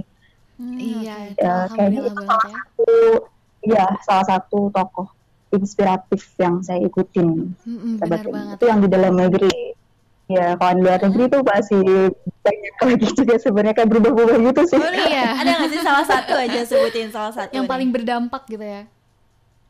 Hmm, 0.56 0.78
Iya, 0.78 1.16
itu 1.28 1.38
Ya, 1.38 1.68
kayaknya 1.68 2.00
alhamdulillah 2.00 2.08
itu 2.08 2.24
banget 2.24 2.46
ya. 2.46 2.60
Itu, 2.64 2.90
ya 3.66 3.86
salah 4.02 4.26
satu 4.26 4.60
tokoh 4.70 5.08
inspiratif 5.50 6.22
yang 6.36 6.60
saya 6.60 6.80
ikutin. 6.82 7.56
Sahabat 7.98 8.00
benar 8.02 8.22
ini. 8.22 8.32
banget. 8.32 8.56
Itu 8.56 8.66
yang 8.66 8.80
di 8.80 8.90
dalam 8.90 9.14
negeri. 9.14 9.52
Ya, 10.26 10.58
kalau 10.58 10.74
di 10.74 10.82
luar 10.82 11.00
negeri 11.00 11.24
tuh 11.28 11.42
masih 11.44 11.82
banyak 12.42 12.76
lagi 12.82 13.08
juga 13.14 13.36
sebenarnya 13.38 13.74
kayak 13.74 13.90
berubah-ubah 13.90 14.38
gitu 14.44 14.62
sih. 14.66 14.80
Oh, 14.80 14.90
Iya. 14.90 15.26
Ada 15.40 15.50
nggak 15.56 15.70
sih 15.70 15.82
salah 15.82 16.02
satu 16.04 16.34
aja 16.34 16.60
sebutin 16.62 17.08
salah 17.10 17.30
satu 17.32 17.52
Yang 17.52 17.62
nih. 17.62 17.72
paling 17.72 17.90
berdampak 17.92 18.44
gitu 18.48 18.64
ya. 18.64 18.84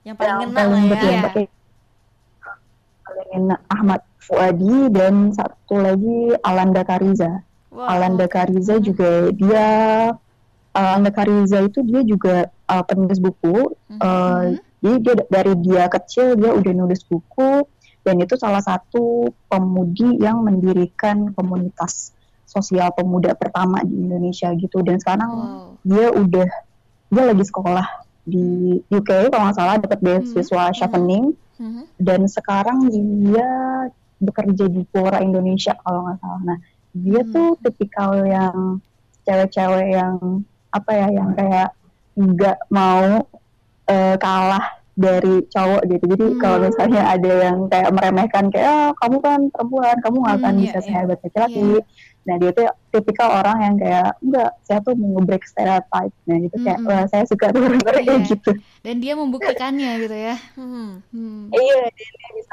yang 0.02 0.16
paling 0.16 0.32
Yang 0.32 0.40
ngena 0.46 0.54
lah 0.56 0.64
paling 0.64 0.86
ya. 0.86 0.90
berdampak 0.92 1.34
ya. 1.36 1.48
Paling 3.02 3.30
enak 3.36 3.60
Ahmad 3.68 4.02
Fuadi 4.18 4.78
dan 4.90 5.14
satu 5.30 5.76
lagi 5.78 6.18
Alanda 6.42 6.82
Kariza. 6.82 7.32
Wow. 7.70 7.86
Alanda 7.92 8.26
Kariza 8.26 8.80
juga 8.80 9.10
dia 9.32 9.68
Alanda 10.76 11.08
Kariza 11.10 11.64
itu 11.64 11.80
dia 11.82 12.04
juga 12.04 12.36
uh, 12.68 12.84
penulis 12.84 13.18
buku. 13.18 13.72
Uh, 13.96 14.60
Jadi 14.84 14.98
dia 15.02 15.16
dari 15.26 15.54
dia 15.64 15.84
kecil 15.88 16.36
dia 16.36 16.52
udah 16.54 16.74
nulis 16.76 17.02
buku 17.02 17.64
dan 18.06 18.22
itu 18.22 18.38
salah 18.38 18.62
satu 18.62 19.34
pemudi 19.50 20.22
yang 20.22 20.46
mendirikan 20.46 21.34
komunitas 21.34 22.14
sosial 22.46 22.94
pemuda 22.94 23.34
pertama 23.34 23.82
di 23.82 23.98
Indonesia 23.98 24.54
gitu 24.54 24.86
dan 24.86 25.02
sekarang 25.02 25.32
Wow. 25.34 25.82
dia 25.82 26.08
udah 26.14 26.50
dia 27.10 27.24
lagi 27.26 27.42
sekolah 27.42 27.88
di 28.22 28.46
UK 28.94 29.34
kalau 29.34 29.50
nggak 29.50 29.58
salah 29.58 29.76
dapat 29.82 30.00
beasiswa 30.06 30.64
chevening 30.78 31.34
Mhm. 31.58 31.82
dan 31.98 32.22
sekarang 32.30 32.86
dia 32.92 33.50
bekerja 34.22 34.70
di 34.70 34.86
Quora 34.94 35.18
Indonesia 35.20 35.74
kalau 35.82 36.06
nggak 36.06 36.18
salah. 36.22 36.42
Nah 36.46 36.58
dia 36.94 37.26
Hmm. 37.26 37.32
tuh 37.34 37.50
tipikal 37.58 38.22
yang 38.22 38.86
cewek-cewek 39.26 39.98
yang 39.98 40.46
apa 40.76 40.92
ya 40.92 41.08
yang 41.10 41.32
kayak 41.32 41.70
nggak 42.16 42.58
mau 42.70 43.24
eh, 43.86 44.16
kalah 44.18 44.66
dari 44.96 45.44
cowok 45.52 45.82
gitu. 45.86 46.04
Jadi 46.08 46.26
Hmm. 46.26 46.40
kalau 46.40 46.58
misalnya 46.64 47.02
ada 47.06 47.32
yang 47.44 47.58
kayak 47.68 47.92
meremehkan 47.92 48.48
kayak 48.48 48.66
ah, 48.66 48.92
kamu 48.96 49.18
kan 49.20 49.40
perempuan, 49.52 49.96
kamu 50.00 50.16
nggak 50.24 50.36
akan 50.40 50.54
Hmm, 50.56 50.62
bisa 50.64 50.72
iya, 50.72 50.80
iya. 50.80 50.88
sehebat 50.88 51.20
laki-laki. 51.20 51.72
Nah 52.26 52.36
dia 52.42 52.50
tuh 52.50 52.66
tipikal 52.90 53.30
orang 53.30 53.58
yang 53.62 53.76
kayak 53.78 54.10
enggak, 54.18 54.50
saya 54.64 54.80
tuh 54.82 54.96
mau 54.96 55.20
nge-break 55.20 55.44
stereotype. 55.46 56.16
Nah 56.26 56.38
gitu 56.42 56.56
kayak 56.58 56.80
Mm-mm. 56.80 56.90
wah 56.90 57.06
saya 57.06 57.24
suka 57.28 57.46
tuh 57.52 57.62
kayak 57.84 58.02
Iya. 58.02 58.18
gitu. 58.26 58.52
Dan 58.82 58.96
dia 58.98 59.14
membuktikannya 59.14 59.92
gitu 60.00 60.16
ya. 60.16 60.36
Mhm. 60.56 60.88
Hmm. 61.12 61.44
Iya, 61.52 61.80
dia, 61.92 62.08
dia 62.32 62.45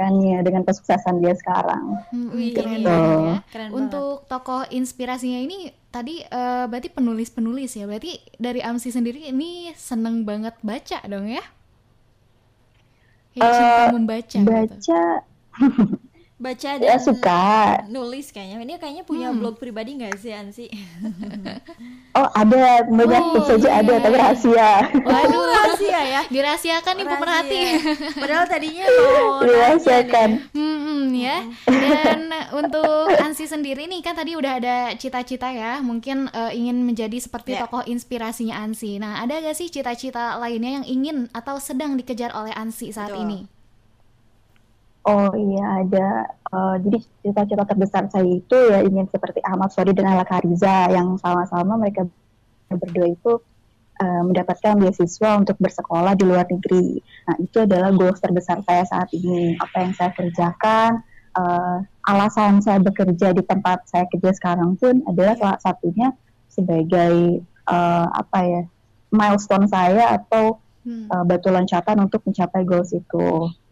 membuktikannya 0.00 0.36
dengan 0.46 0.62
kesuksesan 0.68 1.16
dia 1.22 1.34
sekarang. 1.36 1.84
Hmm, 2.10 2.26
Wih, 2.34 2.50
ini 2.58 2.78
banget 2.86 3.14
ya. 3.26 3.36
Keren 3.52 3.70
Untuk 3.78 4.26
tokoh 4.26 4.66
inspirasinya 4.78 5.38
ini 5.46 5.70
tadi 5.94 6.14
eh, 6.26 6.64
berarti 6.70 6.88
penulis-penulis 6.90 7.70
ya. 7.78 7.84
Berarti 7.90 8.12
dari 8.38 8.60
Amsi 8.66 8.90
sendiri 8.90 9.30
ini 9.30 9.70
seneng 9.78 10.26
banget 10.26 10.54
baca 10.66 10.98
dong 11.06 11.26
ya? 11.30 11.42
Kayak 13.34 13.52
cinta 13.56 13.82
Eh, 13.82 13.90
membaca 13.94 14.40
gitu. 14.52 14.74
Baca 16.40 16.70
ya 16.72 16.80
dan 16.80 16.96
suka. 16.98 17.84
nulis 17.86 18.32
kayaknya. 18.32 18.56
Ini 18.58 18.74
kayaknya 18.76 19.04
punya 19.04 19.28
Hmm. 19.28 19.38
blog 19.38 19.60
pribadi 19.60 19.92
nggak 19.94 20.16
sih 20.16 20.32
Ansi? 20.32 20.66
Oh 22.10 22.26
ada 22.26 22.82
banyak 22.82 23.22
Oh, 23.30 23.44
saja 23.46 23.70
iya. 23.70 23.78
ada 23.78 23.94
tapi 24.00 24.16
rahasia. 24.16 24.70
Waduh, 24.90 25.44
Rahasia 25.54 26.00
ya. 26.02 26.20
dirahasiakan 26.26 26.94
nih 26.96 27.06
pemerhati. 27.06 27.60
Padahal 28.16 28.44
tadinya 28.44 28.84
mau 28.90 29.40
Dirahasiakan. 29.40 30.28
Hmm, 30.50 30.78
hmm, 30.80 31.02
ya. 31.14 31.36
Dan 31.70 32.20
untuk 32.50 33.14
Ansi 33.14 33.46
sendiri 33.46 33.86
nih 33.86 34.00
kan 34.00 34.18
tadi 34.18 34.34
udah 34.34 34.52
ada 34.58 34.76
cita-cita 34.96 35.48
ya, 35.48 35.78
mungkin 35.78 36.26
eh, 36.28 36.52
ingin 36.52 36.82
menjadi 36.82 37.14
seperti 37.16 37.54
Ya. 37.54 37.62
tokoh 37.62 37.86
inspirasinya 37.86 38.58
Ansi. 38.58 38.98
Nah, 38.98 39.22
ada 39.22 39.38
gak 39.38 39.54
sih 39.54 39.68
cita-cita 39.68 40.34
lainnya 40.36 40.82
yang 40.82 40.86
ingin 40.86 41.16
atau 41.30 41.56
sedang 41.56 41.94
dikejar 41.94 42.32
oleh 42.32 42.50
Ansi 42.50 42.90
saat 42.90 43.12
Betul. 43.12 43.22
ini? 43.22 43.38
Oh 45.10 45.30
iya 45.34 45.64
ada. 45.82 46.08
Eh, 46.30 46.76
jadi 46.86 46.98
cita-cita 47.26 47.64
terbesar 47.66 48.06
saya 48.14 48.26
itu 48.26 48.56
ya 48.70 48.78
ingin 48.86 49.10
seperti 49.10 49.42
Ahmad 49.42 49.74
Sori 49.74 49.90
dan 49.90 50.06
Ala 50.06 50.22
Kariza 50.22 50.90
yang 50.94 51.18
sama-sama 51.18 51.74
mereka 51.74 52.06
berdua 52.70 53.10
itu 53.10 53.32
eh, 53.98 54.22
mendapatkan 54.22 54.78
beasiswa 54.78 55.30
untuk 55.42 55.58
bersekolah 55.58 56.14
di 56.14 56.24
luar 56.26 56.46
negeri. 56.46 57.02
Nah 57.26 57.36
itu 57.42 57.58
adalah 57.66 57.90
goals 57.90 58.22
terbesar 58.22 58.62
saya 58.62 58.86
saat 58.86 59.10
ini. 59.10 59.58
Apa 59.58 59.76
yang 59.82 59.92
saya 59.98 60.10
kerjakan, 60.14 61.02
eh, 61.34 61.76
alasan 62.06 62.62
saya 62.62 62.78
bekerja 62.78 63.34
di 63.34 63.42
tempat 63.42 63.90
saya 63.90 64.06
kerja 64.14 64.30
sekarang 64.38 64.78
pun 64.78 65.02
adalah 65.10 65.34
salah 65.34 65.58
satunya 65.58 66.14
sebagai 66.46 67.42
eh, 67.66 68.06
apa 68.14 68.38
ya 68.46 68.62
milestone 69.10 69.66
saya 69.66 70.22
atau 70.22 70.62
Hmm. 70.80 71.12
uh, 71.12 71.24
batu 71.28 71.52
loncatan 71.52 72.00
untuk 72.00 72.24
mencapai 72.24 72.64
goals 72.64 72.96
itu. 72.96 73.28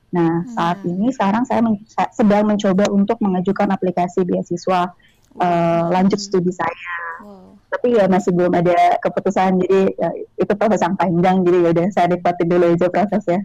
Nah, 0.09 0.49
saat 0.57 0.81
ini 0.89 1.13
sekarang 1.13 1.45
saya 1.45 1.61
men- 1.61 1.85
sedang 2.17 2.49
mencoba 2.49 2.89
untuk 2.89 3.21
mengajukan 3.21 3.69
aplikasi 3.69 4.25
beasiswa 4.25 4.89
uh, 5.37 5.85
lanjut 5.93 6.17
studi 6.17 6.49
saya. 6.49 6.97
Wow. 7.21 7.61
Tapi 7.69 8.01
ya 8.01 8.09
masih 8.09 8.33
belum 8.33 8.57
ada 8.57 8.97
keputusan, 9.05 9.61
jadi 9.61 9.93
ya, 9.93 10.11
itu 10.41 10.53
proses 10.57 10.81
yang 10.81 10.97
panjang. 10.97 11.45
Jadi 11.45 11.59
ya 11.61 11.69
udah 11.77 11.87
saya 11.93 12.07
nikmatin 12.09 12.49
dulu 12.49 12.65
aja 12.73 12.89
prosesnya. 12.89 13.45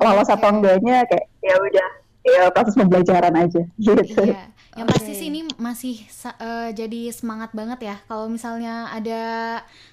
Lolos 0.00 0.32
atau 0.32 0.48
Oke. 0.48 0.56
enggaknya 0.56 1.04
kayak 1.04 1.26
ya 1.44 1.54
udah 1.60 1.88
ya 2.24 2.52
proses 2.52 2.76
pembelajaran 2.76 3.34
aja 3.36 3.62
gitu. 3.80 4.22
Iya. 4.22 4.52
Yang 4.70 4.86
Oke. 4.86 4.94
pasti 4.94 5.12
sih 5.18 5.26
ini 5.34 5.40
masih 5.58 5.96
eh, 6.38 6.70
jadi 6.70 7.10
semangat 7.10 7.50
banget 7.50 7.90
ya. 7.90 7.96
Kalau 8.06 8.30
misalnya 8.30 8.86
ada 8.94 9.22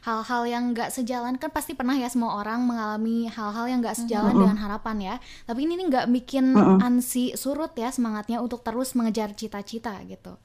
hal-hal 0.05 0.41
yang 0.45 0.63
nggak 0.69 0.93
sejalan 0.93 1.41
kan 1.41 1.49
pasti 1.49 1.73
pernah 1.73 1.97
ya 1.97 2.05
semua 2.13 2.37
orang 2.37 2.61
mengalami 2.61 3.25
hal-hal 3.25 3.65
yang 3.65 3.81
nggak 3.81 3.97
sejalan 3.97 4.37
dengan 4.37 4.57
harapan 4.61 4.97
ya. 5.01 5.15
Tapi 5.49 5.65
ini 5.65 5.81
nih 5.81 5.87
nggak 5.89 6.07
bikin 6.13 6.53
Mm-mm. 6.53 6.77
ansi 6.77 7.33
surut 7.33 7.73
ya 7.73 7.89
semangatnya 7.89 8.37
untuk 8.37 8.61
terus 8.61 8.93
mengejar 8.93 9.33
cita-cita 9.33 9.97
gitu. 10.05 10.37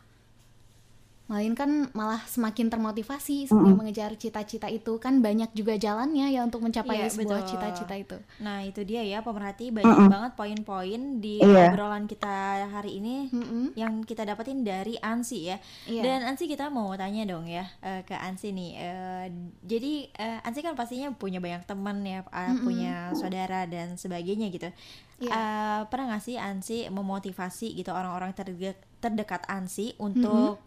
Melainkan 1.33 1.89
malah 1.97 2.21
semakin 2.29 2.69
termotivasi 2.69 3.49
Mm-mm. 3.49 3.73
mengejar 3.73 4.13
cita-cita 4.21 4.69
itu 4.69 5.01
kan 5.01 5.25
banyak 5.25 5.49
juga 5.57 5.81
jalannya 5.81 6.29
ya 6.29 6.45
untuk 6.45 6.61
mencapai 6.61 7.01
Iya, 7.01 7.09
sebuah 7.09 7.49
cita-cita 7.49 7.97
itu. 7.97 8.21
Nah 8.45 8.61
itu 8.61 8.85
dia 8.85 9.01
ya 9.01 9.25
pemerhati 9.25 9.73
banyak 9.73 9.89
Mm-mm. 9.97 10.13
banget 10.13 10.33
poin-poin 10.37 11.01
di 11.25 11.41
Iya. 11.41 11.73
obrolan 11.73 12.05
kita 12.05 12.69
hari 12.69 13.01
ini 13.01 13.33
Mm-mm. 13.33 13.73
yang 13.81 14.05
kita 14.05 14.29
dapetin 14.29 14.61
dari 14.61 15.01
Ansi 15.01 15.49
ya. 15.49 15.57
Iya. 15.89 16.05
Dan 16.05 16.19
Ansi 16.29 16.45
kita 16.45 16.69
mau 16.69 16.93
tanya 17.01 17.25
dong 17.25 17.49
ya 17.49 17.65
eh, 17.81 18.05
ke 18.05 18.13
Ansi 18.13 18.53
nih. 18.53 18.71
Eh, 18.77 19.27
jadi 19.65 19.93
eh, 20.13 20.45
Ansi 20.45 20.61
kan 20.61 20.77
pastinya 20.77 21.09
punya 21.17 21.41
banyak 21.41 21.65
teman 21.65 22.05
ya, 22.05 22.29
eh, 22.29 22.53
punya 22.61 23.09
saudara 23.17 23.65
dan 23.65 23.97
sebagainya 23.97 24.53
gitu. 24.53 24.69
Iya. 25.17 25.33
Eh, 25.33 25.81
pernah 25.89 26.13
gak 26.13 26.25
sih 26.29 26.37
Ansi 26.37 26.93
memotivasi 26.93 27.73
gitu 27.73 27.89
orang-orang 27.89 28.37
terdekat 28.37 28.77
terdekat 29.01 29.43
Ansi 29.49 29.97
untuk 29.97 30.61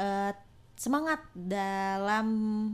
eh, 0.00 0.32
semangat 0.80 1.20
dalam 1.36 2.26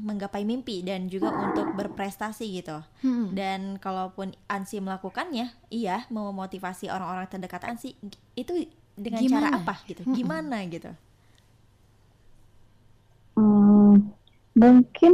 menggapai 0.07 0.47
mimpi 0.47 0.87
dan 0.87 1.11
juga 1.11 1.35
untuk 1.35 1.75
berprestasi 1.75 2.47
gitu. 2.63 2.79
Hmm. 3.03 3.35
Dan 3.35 3.83
kalaupun 3.83 4.31
Ansi 4.47 4.79
melakukannya, 4.79 5.51
iya 5.75 6.07
memotivasi 6.15 6.87
orang-orang 6.87 7.27
terdekat 7.27 7.63
Ansi 7.67 7.99
itu 8.39 8.53
dengan 8.95 9.27
cara 9.27 9.51
Gimana? 9.51 9.59
apa 9.59 9.75
gitu? 9.91 10.07
Mm-mm. 10.07 10.15
Gimana 10.15 10.57
gitu? 10.71 10.91
Hmm, 13.37 13.95
mungkin 14.57 15.13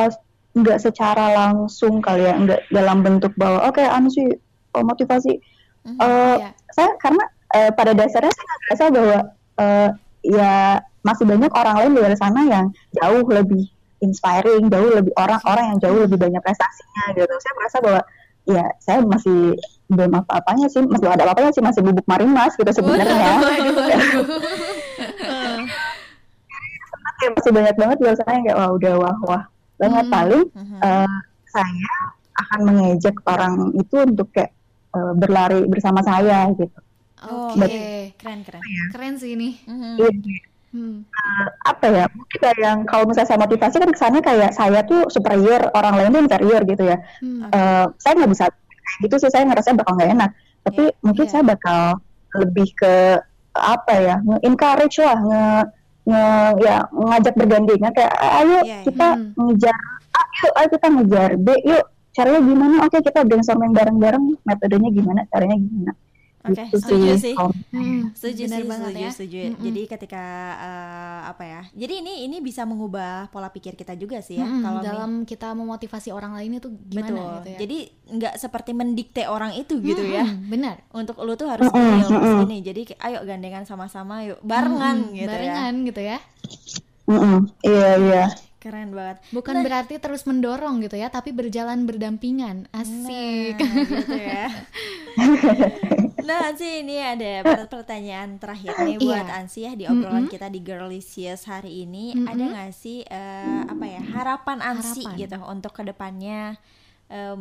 eh, 0.00 0.12
nggak 0.58 0.78
secara 0.82 1.24
langsung 1.38 2.02
kali 2.02 2.26
ya, 2.26 2.34
nggak 2.34 2.60
dalam 2.74 2.98
bentuk 3.06 3.32
bahwa 3.38 3.70
oke 3.70 3.82
Ansi 3.82 4.26
oh, 4.74 4.84
motivasi. 4.84 5.38
Mhm, 5.86 5.98
Eh, 6.00 6.36
iya. 6.40 6.50
Saya 6.74 6.90
karena 7.02 7.24
eh, 7.54 7.70
pada 7.74 7.92
dasarnya 7.94 8.32
saya 8.34 8.56
merasa 8.66 8.84
bahwa 8.94 9.18
eh, 9.62 9.88
ya 10.26 10.54
masih 11.00 11.24
banyak 11.24 11.52
orang 11.52 11.74
lain 11.80 11.90
di 11.96 11.98
luar 12.00 12.14
sana 12.16 12.40
yang 12.44 12.66
jauh 12.92 13.24
lebih 13.28 13.64
inspiring, 14.00 14.68
jauh 14.72 14.90
lebih 14.96 15.12
orang-orang 15.16 15.76
yang 15.76 15.78
jauh 15.80 15.98
lebih 16.04 16.16
banyak 16.16 16.40
prestasinya 16.40 17.04
gitu. 17.12 17.34
Saya 17.36 17.52
merasa 17.56 17.76
bahwa 17.84 18.00
ya 18.48 18.64
saya 18.80 18.98
masih 19.04 19.54
belum 19.92 20.12
apa-apanya 20.24 20.66
sih, 20.72 20.80
masih 20.84 21.02
belum 21.04 21.14
ada 21.16 21.24
apa-apanya 21.28 21.52
sih, 21.52 21.62
masih 21.64 21.80
bubuk 21.84 22.06
marimas 22.08 22.52
gitu 22.56 22.70
sebenarnya. 22.72 23.36
Kayak 27.20 27.32
masih 27.36 27.52
banyak 27.52 27.74
banget 27.76 27.96
di 28.00 28.04
luar 28.08 28.16
sana 28.16 28.30
yang 28.40 28.44
kayak 28.48 28.58
wah 28.58 28.70
udah 28.72 28.94
wah 28.96 29.16
wah 29.28 29.42
banget 29.76 30.04
Hmm. 30.08 30.12
paling 30.12 30.44
eh, 30.80 31.18
saya 31.52 31.94
akan 32.40 32.60
mengejek 32.64 33.16
orang 33.28 33.54
itu 33.76 33.96
untuk 34.00 34.28
kayak 34.32 34.52
eh, 34.96 35.12
berlari 35.16 35.60
bersama 35.68 36.00
saya 36.00 36.48
gitu. 36.56 36.72
Oh, 37.20 37.52
Oke. 37.52 38.16
keren 38.16 38.40
keren. 38.40 38.64
Keren 38.96 39.14
sih 39.20 39.36
ini. 39.36 39.60
Mhm. 39.68 40.00
Iya, 40.00 40.08
Hmm. 40.70 41.02
apa 41.66 41.86
ya 41.90 42.04
mungkin 42.14 42.38
yang 42.56 42.78
kalau 42.86 43.02
misalnya 43.02 43.26
saya 43.26 43.42
motivasi 43.42 43.76
kan 43.76 43.90
kesannya 43.90 44.22
kayak 44.22 44.54
saya 44.54 44.86
tuh 44.86 45.10
superior 45.10 45.66
orang 45.74 45.98
lain 45.98 46.14
tuh 46.14 46.22
inferior 46.22 46.62
gitu 46.62 46.86
ya 46.86 47.02
Hmm. 47.18 47.50
Eh, 47.50 47.86
saya 47.98 48.12
nggak 48.14 48.30
bisa 48.30 48.44
gitu 49.02 49.14
sih 49.18 49.30
saya 49.30 49.46
ngerasa 49.46 49.74
bakal 49.74 49.98
nggak 49.98 50.10
enak 50.14 50.30
tapi 50.62 50.94
mungkin 51.02 51.26
Iya. 51.26 51.32
saya 51.32 51.42
bakal 51.42 51.80
lebih 52.38 52.68
ke 52.72 53.18
apa 53.50 53.94
ya 53.98 54.16
nge-encourage 54.22 55.02
lah 55.02 55.18
nge, 55.18 55.42
nge 56.06 56.22
ya 56.62 56.76
ngajak 56.88 57.34
bergandengan 57.34 57.90
kayak 57.90 58.14
ayo 58.14 58.58
Iya, 58.60 58.62
iya. 58.62 58.76
kita 58.86 59.08
Hmm. 59.18 59.34
ngejar 59.50 59.76
A 60.10 60.22
yuk 60.38 60.52
ayo 60.54 60.68
kita 60.70 60.86
ngejar 60.86 61.30
B 61.34 61.48
yuk 61.66 61.84
caranya 62.10 62.40
gimana 62.42 62.74
oke 62.82 62.98
kita 63.00 63.20
brainstorming 63.22 63.70
bareng-bareng 63.70 64.24
metodenya 64.42 64.90
gimana 64.90 65.20
caranya 65.26 65.56
gimana 65.56 65.92
Oke, 66.40 66.64
Gitu 66.66 66.76
setuju 66.80 67.12
sih. 67.20 67.34
Kalau- 67.36 67.52
Hmm. 67.70 68.10
Setuju 68.16 68.42
Benar 68.44 68.58
sih, 68.58 68.66
banget 68.66 68.88
setuju, 68.88 69.00
ya. 69.00 69.10
setuju. 69.12 69.38
Mm-mm. 69.44 69.60
Jadi 69.60 69.82
ketika 69.86 70.24
eh, 70.56 71.20
apa 71.28 71.42
ya? 71.44 71.60
Jadi 71.70 71.94
ini 72.00 72.14
ini 72.24 72.36
bisa 72.40 72.64
mengubah 72.64 73.28
pola 73.28 73.52
pikir 73.52 73.76
kita 73.76 73.92
juga 73.94 74.18
sih 74.20 74.40
ya. 74.40 74.48
Mm-mm, 74.48 74.64
Kalau 74.64 74.80
mi- 74.80 74.88
dalam 74.88 75.10
kita 75.22 75.52
memotivasi 75.52 76.08
orang 76.10 76.32
lain 76.32 76.56
itu 76.56 76.68
gimana 76.88 77.06
betul. 77.12 77.28
gitu 77.36 77.48
ya. 77.48 77.58
Jadi 77.60 77.78
nggak 78.10 78.34
seperti 78.36 78.70
mendikte 78.72 79.22
orang 79.24 79.52
itu 79.52 79.78
gitu 79.78 80.00
ya. 80.00 80.24
Mm-mm, 80.24 80.48
Benar. 80.48 80.76
Untuk 80.90 81.20
lu 81.20 81.36
tuh 81.36 81.46
harus 81.46 81.68
lu 81.68 81.76
harus 81.76 82.08
mm-mm. 82.08 82.40
gini. 82.42 82.58
Jadi 82.60 82.80
kayak, 82.88 83.00
ayo 83.04 83.18
gandengan 83.22 83.64
sama-sama, 83.64 84.24
yuk 84.24 84.40
barengan 84.40 84.96
Mm-mm, 85.06 85.16
gitu 85.20 85.28
barengan 85.28 85.74
gitu 85.84 86.00
ya. 86.00 86.18
Mm-mm, 87.04 87.38
iya 87.62 87.90
iya 87.96 88.14
ya. 88.16 88.26
Keren 88.60 88.92
banget. 88.92 89.24
Bukan 89.28 89.64
berarti 89.64 89.96
terus 89.96 90.28
mendorong 90.28 90.84
gitu 90.84 90.92
ya, 90.92 91.08
tapi 91.08 91.32
berjalan 91.32 91.88
berdampingan. 91.88 92.68
Asik. 92.72 93.56
Nah, 93.56 93.72
gitu 93.88 94.16
ya. 94.16 94.44
nah, 96.30 96.48
Ansi 96.48 96.68
ini 96.82 96.96
ada 97.12 97.30
per- 97.50 97.68
pertanyaan 97.74 98.30
terakhir 98.42 98.74
nih 98.86 98.96
buat 99.06 99.26
Iya. 99.26 99.36
Ansi 99.38 99.60
ya 99.66 99.72
di 99.80 99.84
obrolan 99.92 100.26
Mm-mm. 100.26 100.32
kita 100.34 100.46
di 100.54 100.60
Girlicious 100.68 101.42
hari 101.52 101.72
ini. 101.84 102.04
Mm-mm. 102.14 102.30
Ada 102.30 102.44
nggak 102.52 102.70
sih 102.82 102.98
eh, 103.04 103.60
apa 103.72 103.84
ya 103.94 104.02
harapan 104.16 104.58
Ansi 104.70 105.02
Harapan. 105.04 105.20
gitu 105.20 105.36
untuk 105.54 105.72
ke 105.78 105.82
depannya 105.90 106.40
em, 107.08 107.40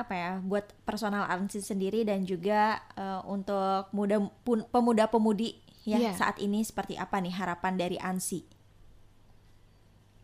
apa 0.00 0.14
ya 0.14 0.30
buat 0.50 0.66
personal 0.88 1.24
Ansi 1.34 1.60
sendiri 1.70 2.00
dan 2.10 2.20
juga 2.32 2.62
eh, 2.94 3.20
untuk 3.34 3.90
muda 3.96 4.16
pun- 4.46 4.66
pemuda-pemudi 4.74 5.50
ya 5.92 5.98
Iya. 5.98 6.12
saat 6.20 6.36
ini 6.46 6.60
seperti 6.62 6.94
apa 7.04 7.16
nih 7.24 7.34
harapan 7.34 7.74
dari 7.82 7.98
Ansi? 8.10 8.40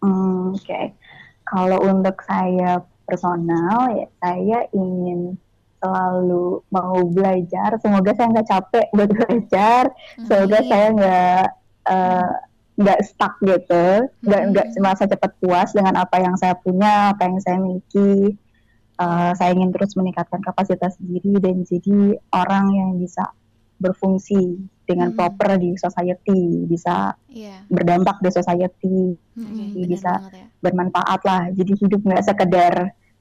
Hmm, 0.03 0.53
Oke, 0.55 0.81
kalau 1.49 1.79
untuk 1.91 2.17
saya 2.29 2.71
personal, 3.09 3.79
ya 3.99 4.07
saya 4.23 4.59
ingin 4.77 5.21
selalu 5.85 6.65
mau 6.67 6.97
belajar. 7.05 7.77
Semoga 7.79 8.17
saya 8.17 8.33
nggak 8.33 8.49
capek 8.49 8.87
buat 8.91 9.11
belajar. 9.15 9.83
Semoga 10.19 10.59
Amin. 10.59 10.69
saya 10.69 10.87
nggak 10.91 11.45
eh, 11.85 12.31
nggak 12.75 13.01
stuck 13.05 13.35
gitu, 13.39 13.87
nggak 14.21 14.43
Mhm. 14.43 14.51
nggak 14.51 14.67
merasa 14.81 15.05
cepat 15.05 15.33
puas 15.39 15.71
dengan 15.71 15.95
apa 15.95 16.17
yang 16.19 16.35
saya 16.35 16.57
punya, 16.57 17.13
apa 17.13 17.29
yang 17.29 17.39
saya 17.39 17.61
miliki. 17.61 18.35
Eh, 18.95 19.33
saya 19.35 19.51
ingin 19.53 19.71
terus 19.71 19.93
meningkatkan 19.93 20.41
kapasitas 20.41 20.97
diri 20.97 21.37
dan 21.37 21.63
jadi 21.63 22.15
orang 22.33 22.67
yang 22.73 22.91
bisa 22.97 23.27
berfungsi 23.77 24.57
dengan 24.87 25.11
Mhm. 25.11 25.17
proper 25.19 25.59
di 25.59 25.75
society, 25.75 26.63
bisa 26.65 27.13
Iya. 27.27 27.67
berdampak 27.69 28.23
di 28.23 28.31
society 28.31 29.19
benar 29.35 29.85
bisa. 29.85 30.13
ya. 30.31 30.47
bermanfaat 30.63 31.21
lah 31.21 31.43
jadi 31.51 31.73
hidup 31.77 32.01
nggak 32.01 32.25
sekedar 32.25 32.75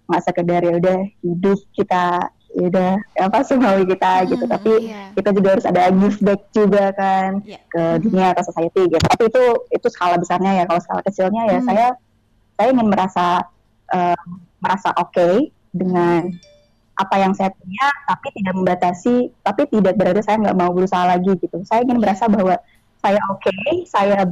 nggak 0.06 0.24
sekedar 0.24 0.62
ya 0.62 0.74
udah 0.78 1.00
hidup 1.20 1.60
kita 1.74 2.32
ya 2.54 2.70
udah 2.70 2.92
apa 3.20 3.38
semua 3.42 3.82
kita 3.82 4.12
gitu 4.30 4.46
Mhm, 4.46 4.54
tapi 4.54 4.74
Iya. 4.86 5.02
kita 5.18 5.30
juga 5.34 5.50
harus 5.58 5.66
ada 5.66 5.82
give 5.90 6.20
back 6.22 6.42
juga 6.54 6.84
kan 6.94 7.42
Iya. 7.42 7.60
ke 7.66 7.84
dunia 8.00 8.28
atau 8.32 8.44
society 8.46 8.82
gitu 8.88 9.02
tapi 9.02 9.24
itu 9.26 9.44
itu 9.74 9.88
skala 9.90 10.16
besarnya 10.16 10.62
ya 10.62 10.64
kalau 10.64 10.78
skala 10.78 11.02
kecilnya 11.02 11.50
ya 11.50 11.60
Mhm. 11.60 11.66
saya 11.66 11.88
saya 12.54 12.68
ingin 12.70 12.88
merasa 12.88 13.26
eh, 13.90 14.18
merasa 14.58 14.90
oke 14.96 15.50
dengan 15.70 16.30
apa 16.94 17.16
yang 17.18 17.34
saya 17.34 17.50
punya 17.52 17.90
tapi 18.06 18.28
tidak 18.38 18.54
membatasi 18.54 19.16
tapi 19.42 19.62
tidak 19.68 19.98
berarti 19.98 20.22
saya 20.22 20.38
nggak 20.40 20.58
mau 20.58 20.70
berusaha 20.70 21.10
lagi 21.10 21.34
gitu 21.38 21.58
saya 21.66 21.82
ingin 21.82 21.98
Iya. 21.98 22.04
merasa 22.06 22.26
bahwa 22.30 22.56
saya 23.02 23.22
oke 23.30 23.54
saya 23.86 24.30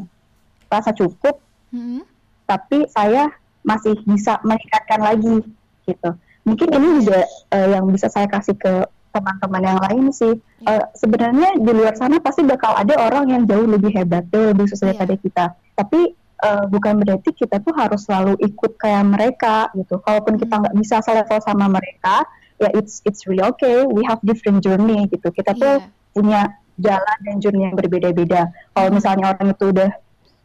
rasa 0.66 0.94
cukup 0.94 1.42
Mm-mm. 1.70 2.06
tapi 2.46 2.86
saya 2.88 3.34
masih 3.62 3.94
bisa 4.06 4.42
meningkatkan 4.42 5.02
lagi 5.02 5.42
gitu. 5.84 6.10
Mungkin 6.42 6.68
ini 6.74 6.88
juga 7.06 7.22
eh, 7.52 7.68
yang 7.74 7.86
bisa 7.88 8.08
saya 8.08 8.26
kasih 8.26 8.58
ke 8.58 8.74
teman-teman 9.12 9.62
yang 9.62 9.80
lain 9.84 10.06
sih. 10.10 10.34
Eh, 10.64 10.84
sebenarnya 10.96 11.60
di 11.60 11.72
luar 11.72 11.94
sana 11.94 12.18
pasti 12.18 12.42
bakal 12.42 12.74
ada 12.74 12.96
orang 12.98 13.28
yang 13.28 13.44
jauh 13.44 13.68
lebih 13.68 13.92
hebat, 13.92 14.24
jauh 14.32 14.56
lebih 14.56 14.66
sukses 14.66 14.82
Iya. 14.82 14.90
daripada 14.96 15.16
kita. 15.20 15.46
Tapi 15.78 16.02
eh, 16.42 16.66
bukan 16.74 17.06
berarti 17.06 17.30
kita 17.38 17.62
tuh 17.62 17.70
harus 17.78 18.02
selalu 18.10 18.34
ikut 18.42 18.74
kayak 18.82 19.06
mereka 19.06 19.70
gitu. 19.78 20.02
Kalaupun 20.02 20.42
kita 20.42 20.58
Hmm. 20.58 20.62
nggak 20.66 20.76
bisa 20.82 20.98
selevel 21.06 21.38
sama 21.38 21.70
mereka, 21.70 22.26
ya 22.58 22.74
it's 22.74 23.06
it's 23.06 23.30
really 23.30 23.46
okay. 23.46 23.86
We 23.86 24.02
have 24.10 24.18
different 24.26 24.66
journey 24.66 25.06
gitu. 25.14 25.30
Kita 25.30 25.54
tuh 25.54 25.86
Iya. 25.86 25.90
punya 26.18 26.42
jalan 26.82 27.18
dan 27.22 27.36
journey 27.38 27.70
yang 27.70 27.78
berbeda-beda. 27.78 28.50
Kalau 28.74 28.90
Hmm. 28.90 28.98
misalnya 28.98 29.38
orang 29.38 29.54
itu 29.54 29.66
udah 29.70 29.90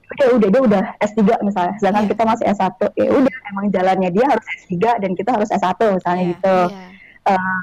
udah 0.07 0.27
udah 0.33 0.49
dia 0.49 0.61
udah 0.63 0.83
S3 0.99 1.19
misalnya, 1.41 1.75
sedangkan 1.77 2.05
Iya. 2.05 2.11
kita 2.11 2.23
masih 2.25 2.45
S1, 2.49 2.67
ya 2.95 3.09
udah 3.11 3.35
emang 3.47 3.67
jalannya 3.69 4.11
dia 4.11 4.27
harus 4.27 4.45
S3 4.57 4.75
dan 4.97 5.11
kita 5.13 5.31
harus 5.35 5.49
S1 5.51 5.75
misalnya 5.93 6.23
Iya, 6.23 6.31
gitu. 6.33 6.57
Iya. 6.69 6.87
Eh, 7.27 7.63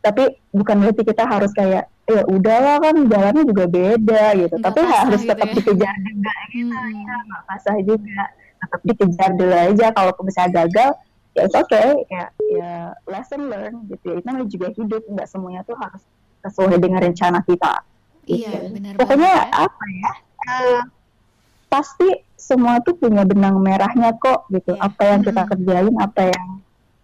tapi 0.00 0.22
bukan 0.50 0.76
berarti 0.80 1.02
kita 1.04 1.24
harus 1.24 1.52
kayak 1.52 1.84
ya 2.02 2.22
udahlah 2.26 2.76
kan 2.78 2.96
jalannya 2.98 3.44
juga 3.44 3.64
beda 3.66 4.24
gitu. 4.34 4.54
Nggak 4.54 4.66
tapi 4.66 4.80
harus 4.82 5.20
gitu 5.20 5.30
tetap 5.30 5.46
ya. 5.46 5.54
dikejar 5.54 5.94
juga 5.98 6.32
Mm-mm. 6.50 6.90
ya, 6.98 7.16
nggak 7.22 7.42
pasrah 7.46 7.78
juga. 7.80 8.22
Tetap 8.58 8.80
dikejar 8.82 9.30
dulu 9.32 9.54
aja 9.54 9.86
kalau 9.90 10.12
misalnya 10.20 10.52
gagal 10.58 10.90
ya 11.32 11.42
it's 11.42 11.56
okay 11.56 11.88
ya 12.08 12.24
ya 12.52 12.72
lesson 13.06 13.48
learn 13.48 13.88
gitu 13.88 14.04
ya 14.04 14.14
itu 14.14 14.26
namanya 14.28 14.48
juga 14.48 14.66
hidup 14.68 15.02
nggak 15.02 15.24
semuanya 15.24 15.64
tuh 15.64 15.72
harus 15.74 16.04
sesuai 16.42 16.76
dengan 16.76 17.00
rencana 17.00 17.40
kita 17.40 17.72
Iya, 18.22 18.52
gitu. 18.52 18.76
benar 18.76 18.92
Pokoknya 18.94 19.32
banget 19.32 19.48
ya. 19.48 19.64
apa 19.64 19.84
ya? 19.88 20.12
eh, 20.44 20.80
pasti 21.72 22.04
semua 22.36 22.76
tuh 22.84 22.92
punya 22.92 23.24
benang 23.24 23.56
merahnya 23.56 24.12
kok 24.20 24.44
gitu. 24.52 24.76
Iya. 24.76 24.84
Apa 24.84 25.02
yang 25.08 25.20
kita 25.24 25.40
Mm-mm. 25.40 25.50
kerjain, 25.56 25.94
apa 25.96 26.20
yang 26.28 26.46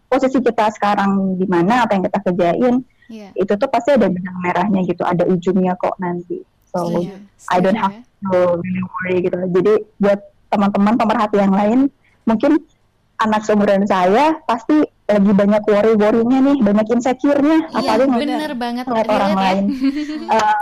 posisi 0.09 0.39
kita 0.39 0.69
sekarang 0.77 1.11
di 1.37 1.47
mana, 1.49 1.89
apa 1.89 1.97
yang 1.97 2.05
kita 2.05 2.19
kerjain, 2.21 2.75
Iya. 3.09 3.33
itu 3.33 3.53
tuh 3.57 3.69
pasti 3.73 3.97
ada 3.97 4.13
benang 4.13 4.37
merahnya 4.45 4.85
gitu, 4.85 5.01
ada 5.01 5.25
ujungnya 5.25 5.73
kok 5.75 5.97
nanti. 5.97 6.45
So 6.69 6.85
Setuju, 6.85 7.17
I 7.49 7.57
don't 7.59 7.81
have 7.81 7.97
ya. 7.97 8.05
to 8.29 8.37
really 8.61 8.85
worry 8.85 9.17
gitu. 9.25 9.37
Jadi 9.49 9.73
buat 9.97 10.21
teman-teman 10.53 10.95
pemerhati 10.97 11.37
yang 11.41 11.55
lain, 11.57 11.79
mungkin 12.25 12.61
anak 13.19 13.43
seumuran 13.43 13.89
saya 13.89 14.37
pasti 14.45 14.85
lagi 15.09 15.33
banyak 15.33 15.65
worry-worrynya 15.65 16.39
nih, 16.45 16.57
banyak 16.61 16.87
insecure-nya, 16.93 17.59
Iya, 17.65 17.79
apalagi 17.81 18.13
bener 18.13 18.53
banget. 18.53 18.85
orang 18.85 19.01
Relate 19.01 19.25
ya. 19.25 19.37
lain. 19.41 19.65
Eh, 20.37 20.55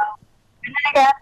bener 0.63 0.87
kan? 0.95 1.15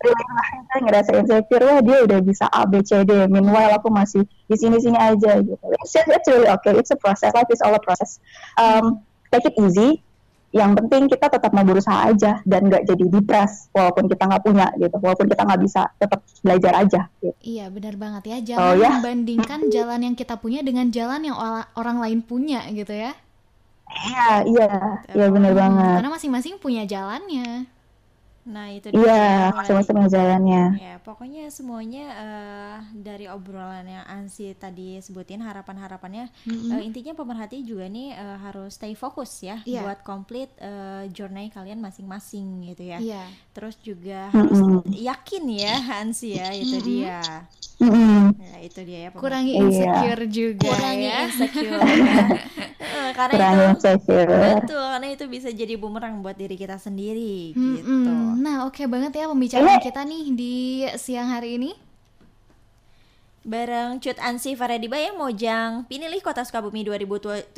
Relate 0.00 0.32
lah, 0.32 0.48
saya 0.72 0.80
ngerasa 0.80 1.10
insecure, 1.20 1.64
wah 1.68 1.80
dia 1.84 1.98
udah 2.08 2.18
bisa 2.24 2.44
A, 2.48 2.64
B, 2.64 2.80
C, 2.80 3.04
D. 3.04 3.28
Meanwhile 3.28 3.76
aku 3.76 3.92
masih 3.92 4.24
di 4.48 4.56
sini-sini 4.56 4.96
aja 4.96 5.44
gitu. 5.44 5.60
It's, 5.76 5.92
just, 5.92 6.08
it's 6.08 6.24
really 6.24 6.48
okay, 6.48 6.72
it's 6.72 6.88
a 6.88 6.96
process, 6.96 7.36
life 7.36 7.52
is 7.52 7.60
all 7.60 7.76
a 7.76 7.82
process. 7.82 8.16
Um, 8.56 9.04
take 9.28 9.44
it 9.44 9.54
easy, 9.60 10.00
yang 10.50 10.74
penting 10.74 11.06
kita 11.06 11.30
tetap 11.30 11.54
mau 11.54 11.62
berusaha 11.62 12.10
aja 12.10 12.42
dan 12.42 12.66
nggak 12.66 12.82
jadi 12.82 13.04
depres 13.06 13.70
walaupun 13.70 14.10
kita 14.10 14.26
nggak 14.26 14.42
punya 14.42 14.66
gitu 14.82 14.96
walaupun 14.98 15.30
kita 15.30 15.46
nggak 15.46 15.62
bisa 15.62 15.86
tetap 15.94 16.26
belajar 16.42 16.72
aja 16.74 17.00
gitu. 17.22 17.34
Iya 17.38 17.70
benar 17.70 17.94
banget 17.94 18.22
ya 18.26 18.36
Oh, 18.58 18.74
jangan 18.74 18.82
ya. 18.82 18.90
membandingkan 18.98 19.60
jalan 19.70 20.00
yang 20.10 20.14
kita 20.18 20.34
punya 20.42 20.66
dengan 20.66 20.90
jalan 20.90 21.22
yang 21.22 21.38
orang 21.78 22.02
lain 22.02 22.20
punya 22.26 22.66
gitu 22.74 22.90
ya 22.90 23.14
iya 23.90 24.46
iya 24.46 24.70
iya 25.14 25.26
benar 25.30 25.50
banget 25.54 25.94
karena 26.02 26.10
masing-masing 26.14 26.54
punya 26.62 26.82
jalannya 26.86 27.66
Nah, 28.40 28.72
itu 28.72 28.88
iya 28.96 29.52
mulai- 29.52 29.52
masing-masing 29.52 30.08
jalannya 30.08 30.64
Ya, 30.80 30.94
pokoknya 31.04 31.52
semuanya 31.52 32.04
eh, 32.16 32.76
dari 32.96 33.28
obrolan 33.28 33.84
yang 33.84 34.02
Ansi 34.08 34.56
tadi 34.56 34.96
sebutin 34.98 35.44
harapan-harapannya 35.44 36.32
Mm-mm. 36.48 36.72
eh, 36.72 36.82
intinya 36.82 37.12
pemerhati 37.12 37.60
juga 37.62 37.84
nih 37.86 38.16
eh, 38.16 38.38
harus 38.40 38.74
stay 38.80 38.96
fokus 38.96 39.44
ya 39.44 39.60
Iya. 39.62 39.84
buat 39.84 40.00
komplit 40.02 40.48
eh, 40.56 41.04
journey 41.12 41.52
kalian 41.52 41.84
masing-masing 41.84 42.64
gitu 42.72 42.88
ya. 42.88 42.98
Iya 42.98 43.22
Terus 43.52 43.76
juga 43.84 44.32
harus 44.32 44.56
Mm-mm. 44.56 44.88
yakin 44.88 45.44
ya 45.50 45.74
Ansi 46.00 46.28
ya 46.40 46.48
itu 46.56 46.76
dia. 46.80 47.44
Mm-mm. 47.80 48.36
Ya, 48.40 48.56
itu 48.60 48.80
dia 48.84 48.98
ya. 49.04 49.08
pemerhati. 49.12 49.20
kurangi 49.20 49.52
Iya. 49.52 49.62
insecure 49.68 50.24
juga 50.28 50.68
kurangi 50.68 51.06
ya 51.06 51.16
insecure 51.28 51.80
ya. 51.84 52.14
Karena 53.10 53.32
kurang 53.34 53.54
itu 53.54 53.64
insecure 53.74 54.28
betul 54.60 54.84
karena 54.84 55.08
itu 55.10 55.24
bisa 55.26 55.48
jadi 55.50 55.74
bumerang 55.76 56.20
buat 56.20 56.36
diri 56.36 56.56
kita 56.56 56.76
sendiri 56.76 57.52
Mm-mm. 57.52 57.76
gitu. 57.76 58.12
Nah 58.40 58.64
oke 58.64 58.82
banget 58.86 59.12
ya 59.16 59.28
pembicaraan 59.28 59.76
Ini- 59.76 59.84
kita 59.84 60.00
nih 60.04 60.24
di 60.32 60.54
siang 60.96 61.28
hari 61.28 61.56
ini 61.60 61.70
Bareng 63.50 63.98
Cut 63.98 64.14
Ansi 64.22 64.54
Faradiba 64.54 64.94
ya 64.94 65.10
Mojang 65.10 65.82
Pinilih 65.90 66.22
Kota 66.22 66.46
Sukabumi 66.46 66.86
2017 66.86 67.50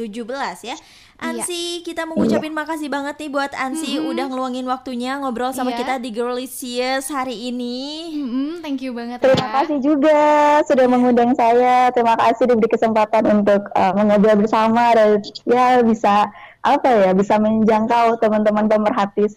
ya. 0.65 0.77
Ansi 1.21 1.85
kita 1.85 2.09
mau 2.09 2.17
ngucapin 2.17 2.57
makasih 2.57 2.89
banget 2.89 3.21
nih 3.21 3.29
buat 3.29 3.53
Ansi 3.53 4.01
udah 4.01 4.27
ngeluangin 4.33 4.65
waktunya 4.65 5.21
ngobrol 5.21 5.53
sama 5.53 5.77
Iya. 5.77 5.85
kita 5.85 5.95
di 6.01 6.11
Girlicious 6.11 7.13
hari 7.13 7.53
ini. 7.53 8.09
Mm-mm, 8.17 8.65
thank 8.65 8.81
you 8.81 8.97
banget 8.97 9.21
Terima 9.21 9.45
ya 9.45 9.53
kasih 9.61 9.79
juga 9.85 10.19
sudah 10.65 10.87
mengundang 10.89 11.37
saya. 11.37 11.93
Terima 11.93 12.17
kasih 12.17 12.49
diberi 12.49 12.73
kesempatan 12.73 13.23
untuk 13.29 13.69
uh, 13.77 13.93
mengobrol 13.93 14.41
bersama 14.41 14.97
dan 14.97 15.21
ya 15.45 15.85
bisa 15.85 16.33
apa 16.65 16.89
ya 16.89 17.11
bisa 17.13 17.37
menjangkau 17.37 18.17
teman-teman 18.17 18.65
pemerhati 18.65 19.29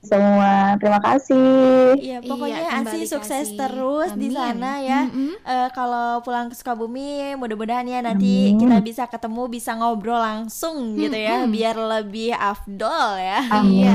semua. 0.00 0.52
Terima 0.76 0.98
kasih. 0.98 1.92
Iya 1.94 2.18
pokoknya 2.20 2.60
Iya, 2.60 2.70
Ansi 2.74 3.04
sukses 3.04 3.46
kasih. 3.46 3.56
terus 3.56 4.10
di 4.14 4.26
Amin. 4.26 4.34
sana 4.34 4.72
ya 4.78 5.00
Mm-mm. 5.04 5.32
Eh, 5.40 5.68
Kalau 5.70 6.20
pulang 6.20 6.46
ke 6.46 6.54
Sukabumi 6.54 7.00
mudah-mudahan 7.34 7.84
ya 7.84 8.00
nanti 8.00 8.56
kita 8.56 8.80
bisa 8.80 9.04
ketemu 9.04 9.46
bisa 9.46 9.72
ngobrol 9.72 10.16
langsung 10.16 10.96
gitu 10.96 11.14
ya 11.14 11.44
Biar 11.46 11.76
lebih 11.76 12.32
afdol 12.32 13.16
ya 13.16 13.40
Iya 13.60 13.94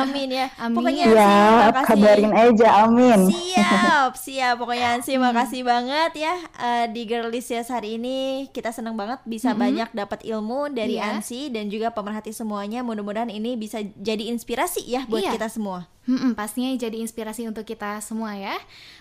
Amin 0.00 0.28
ya 0.28 0.46
Amin. 0.56 0.74
Pokoknya 0.74 1.04
Ya, 1.06 1.22
Ansi 1.22 1.62
makasih 1.62 1.88
kabarin 1.88 2.32
aja. 2.32 2.68
Amin. 2.82 3.20
Siap, 3.28 4.10
siap. 4.16 4.54
Pokoknya 4.56 4.86
Ansi 4.92 5.12
makasih 5.14 5.62
banget 5.62 6.12
ya 6.16 6.34
eh, 6.56 6.86
di 6.88 7.02
Girlicious 7.04 7.68
hari 7.68 7.96
ini. 7.96 8.20
Kita 8.48 8.68
senang 8.68 8.94
banget 8.94 9.22
bisa 9.24 9.54
banyak 9.54 9.90
dapat 9.92 10.22
ilmu 10.22 10.68
dari 10.68 10.96
Iya. 10.96 11.14
Ansi 11.14 11.48
dan 11.48 11.68
juga 11.68 11.90
pemerhati 11.90 12.30
semuanya. 12.30 12.80
Mudah-mudahan 12.80 13.28
ini 13.28 13.54
bisa 13.54 13.78
jadi 13.94 14.28
inspirasi 14.28 14.82
ya 14.84 15.06
buat 15.06 15.22
Iya. 15.22 15.32
kita 15.32 15.43
semua. 15.48 15.88
Mm-mm, 16.04 16.36
pastinya 16.36 16.68
jadi 16.76 17.00
inspirasi 17.00 17.48
untuk 17.48 17.64
kita 17.64 17.96
semua 18.04 18.36
ya. 18.36 18.52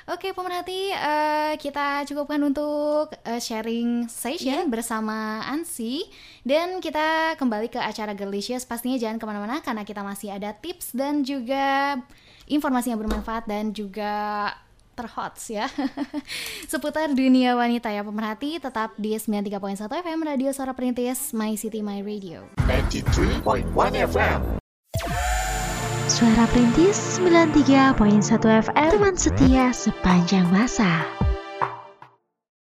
Oke 0.07 0.31
pemerhati, 0.31 0.95
eh, 0.95 1.53
kita 1.59 2.07
cukupkan 2.07 2.39
untuk 2.39 3.11
eh, 3.27 3.43
sharing 3.43 4.07
session 4.07 4.71
bersama 4.71 5.43
Ansi 5.43 6.07
dan 6.47 6.79
kita 6.79 7.35
kembali 7.35 7.67
ke 7.67 7.79
acara 7.79 8.15
Girlicious. 8.15 8.63
Pastinya 8.63 8.95
jangan 8.95 9.19
ke 9.19 9.25
mana-mana 9.27 9.59
karena 9.59 9.83
kita 9.83 9.99
masih 9.99 10.31
ada 10.31 10.55
tips 10.55 10.95
dan 10.95 11.27
juga 11.27 11.99
informasi 12.47 12.95
yang 12.95 12.99
bermanfaat 13.03 13.51
dan 13.51 13.75
juga 13.75 14.47
terhots 14.93 15.49
ya 15.49 15.65
seputar 16.71 17.09
dunia 17.17 17.57
wanita 17.57 17.89
ya 17.89 18.05
pemerhati 18.05 18.61
tetap 18.61 18.93
di 18.93 19.17
93.1 19.17 19.81
FM 19.89 20.19
Radio 20.21 20.49
Suara 20.53 20.77
Perintis 20.77 21.33
My 21.33 21.57
City 21.57 21.81
My 21.81 22.05
Radio 22.05 22.45
93.1 22.69 23.73
FM 24.13 24.61
Suara 26.03 26.43
Perintis 26.51 27.15
93.1 27.23 27.95
FM 28.67 28.91
Teman 28.91 29.15
setia 29.15 29.71
sepanjang 29.71 30.43
masa 30.51 31.22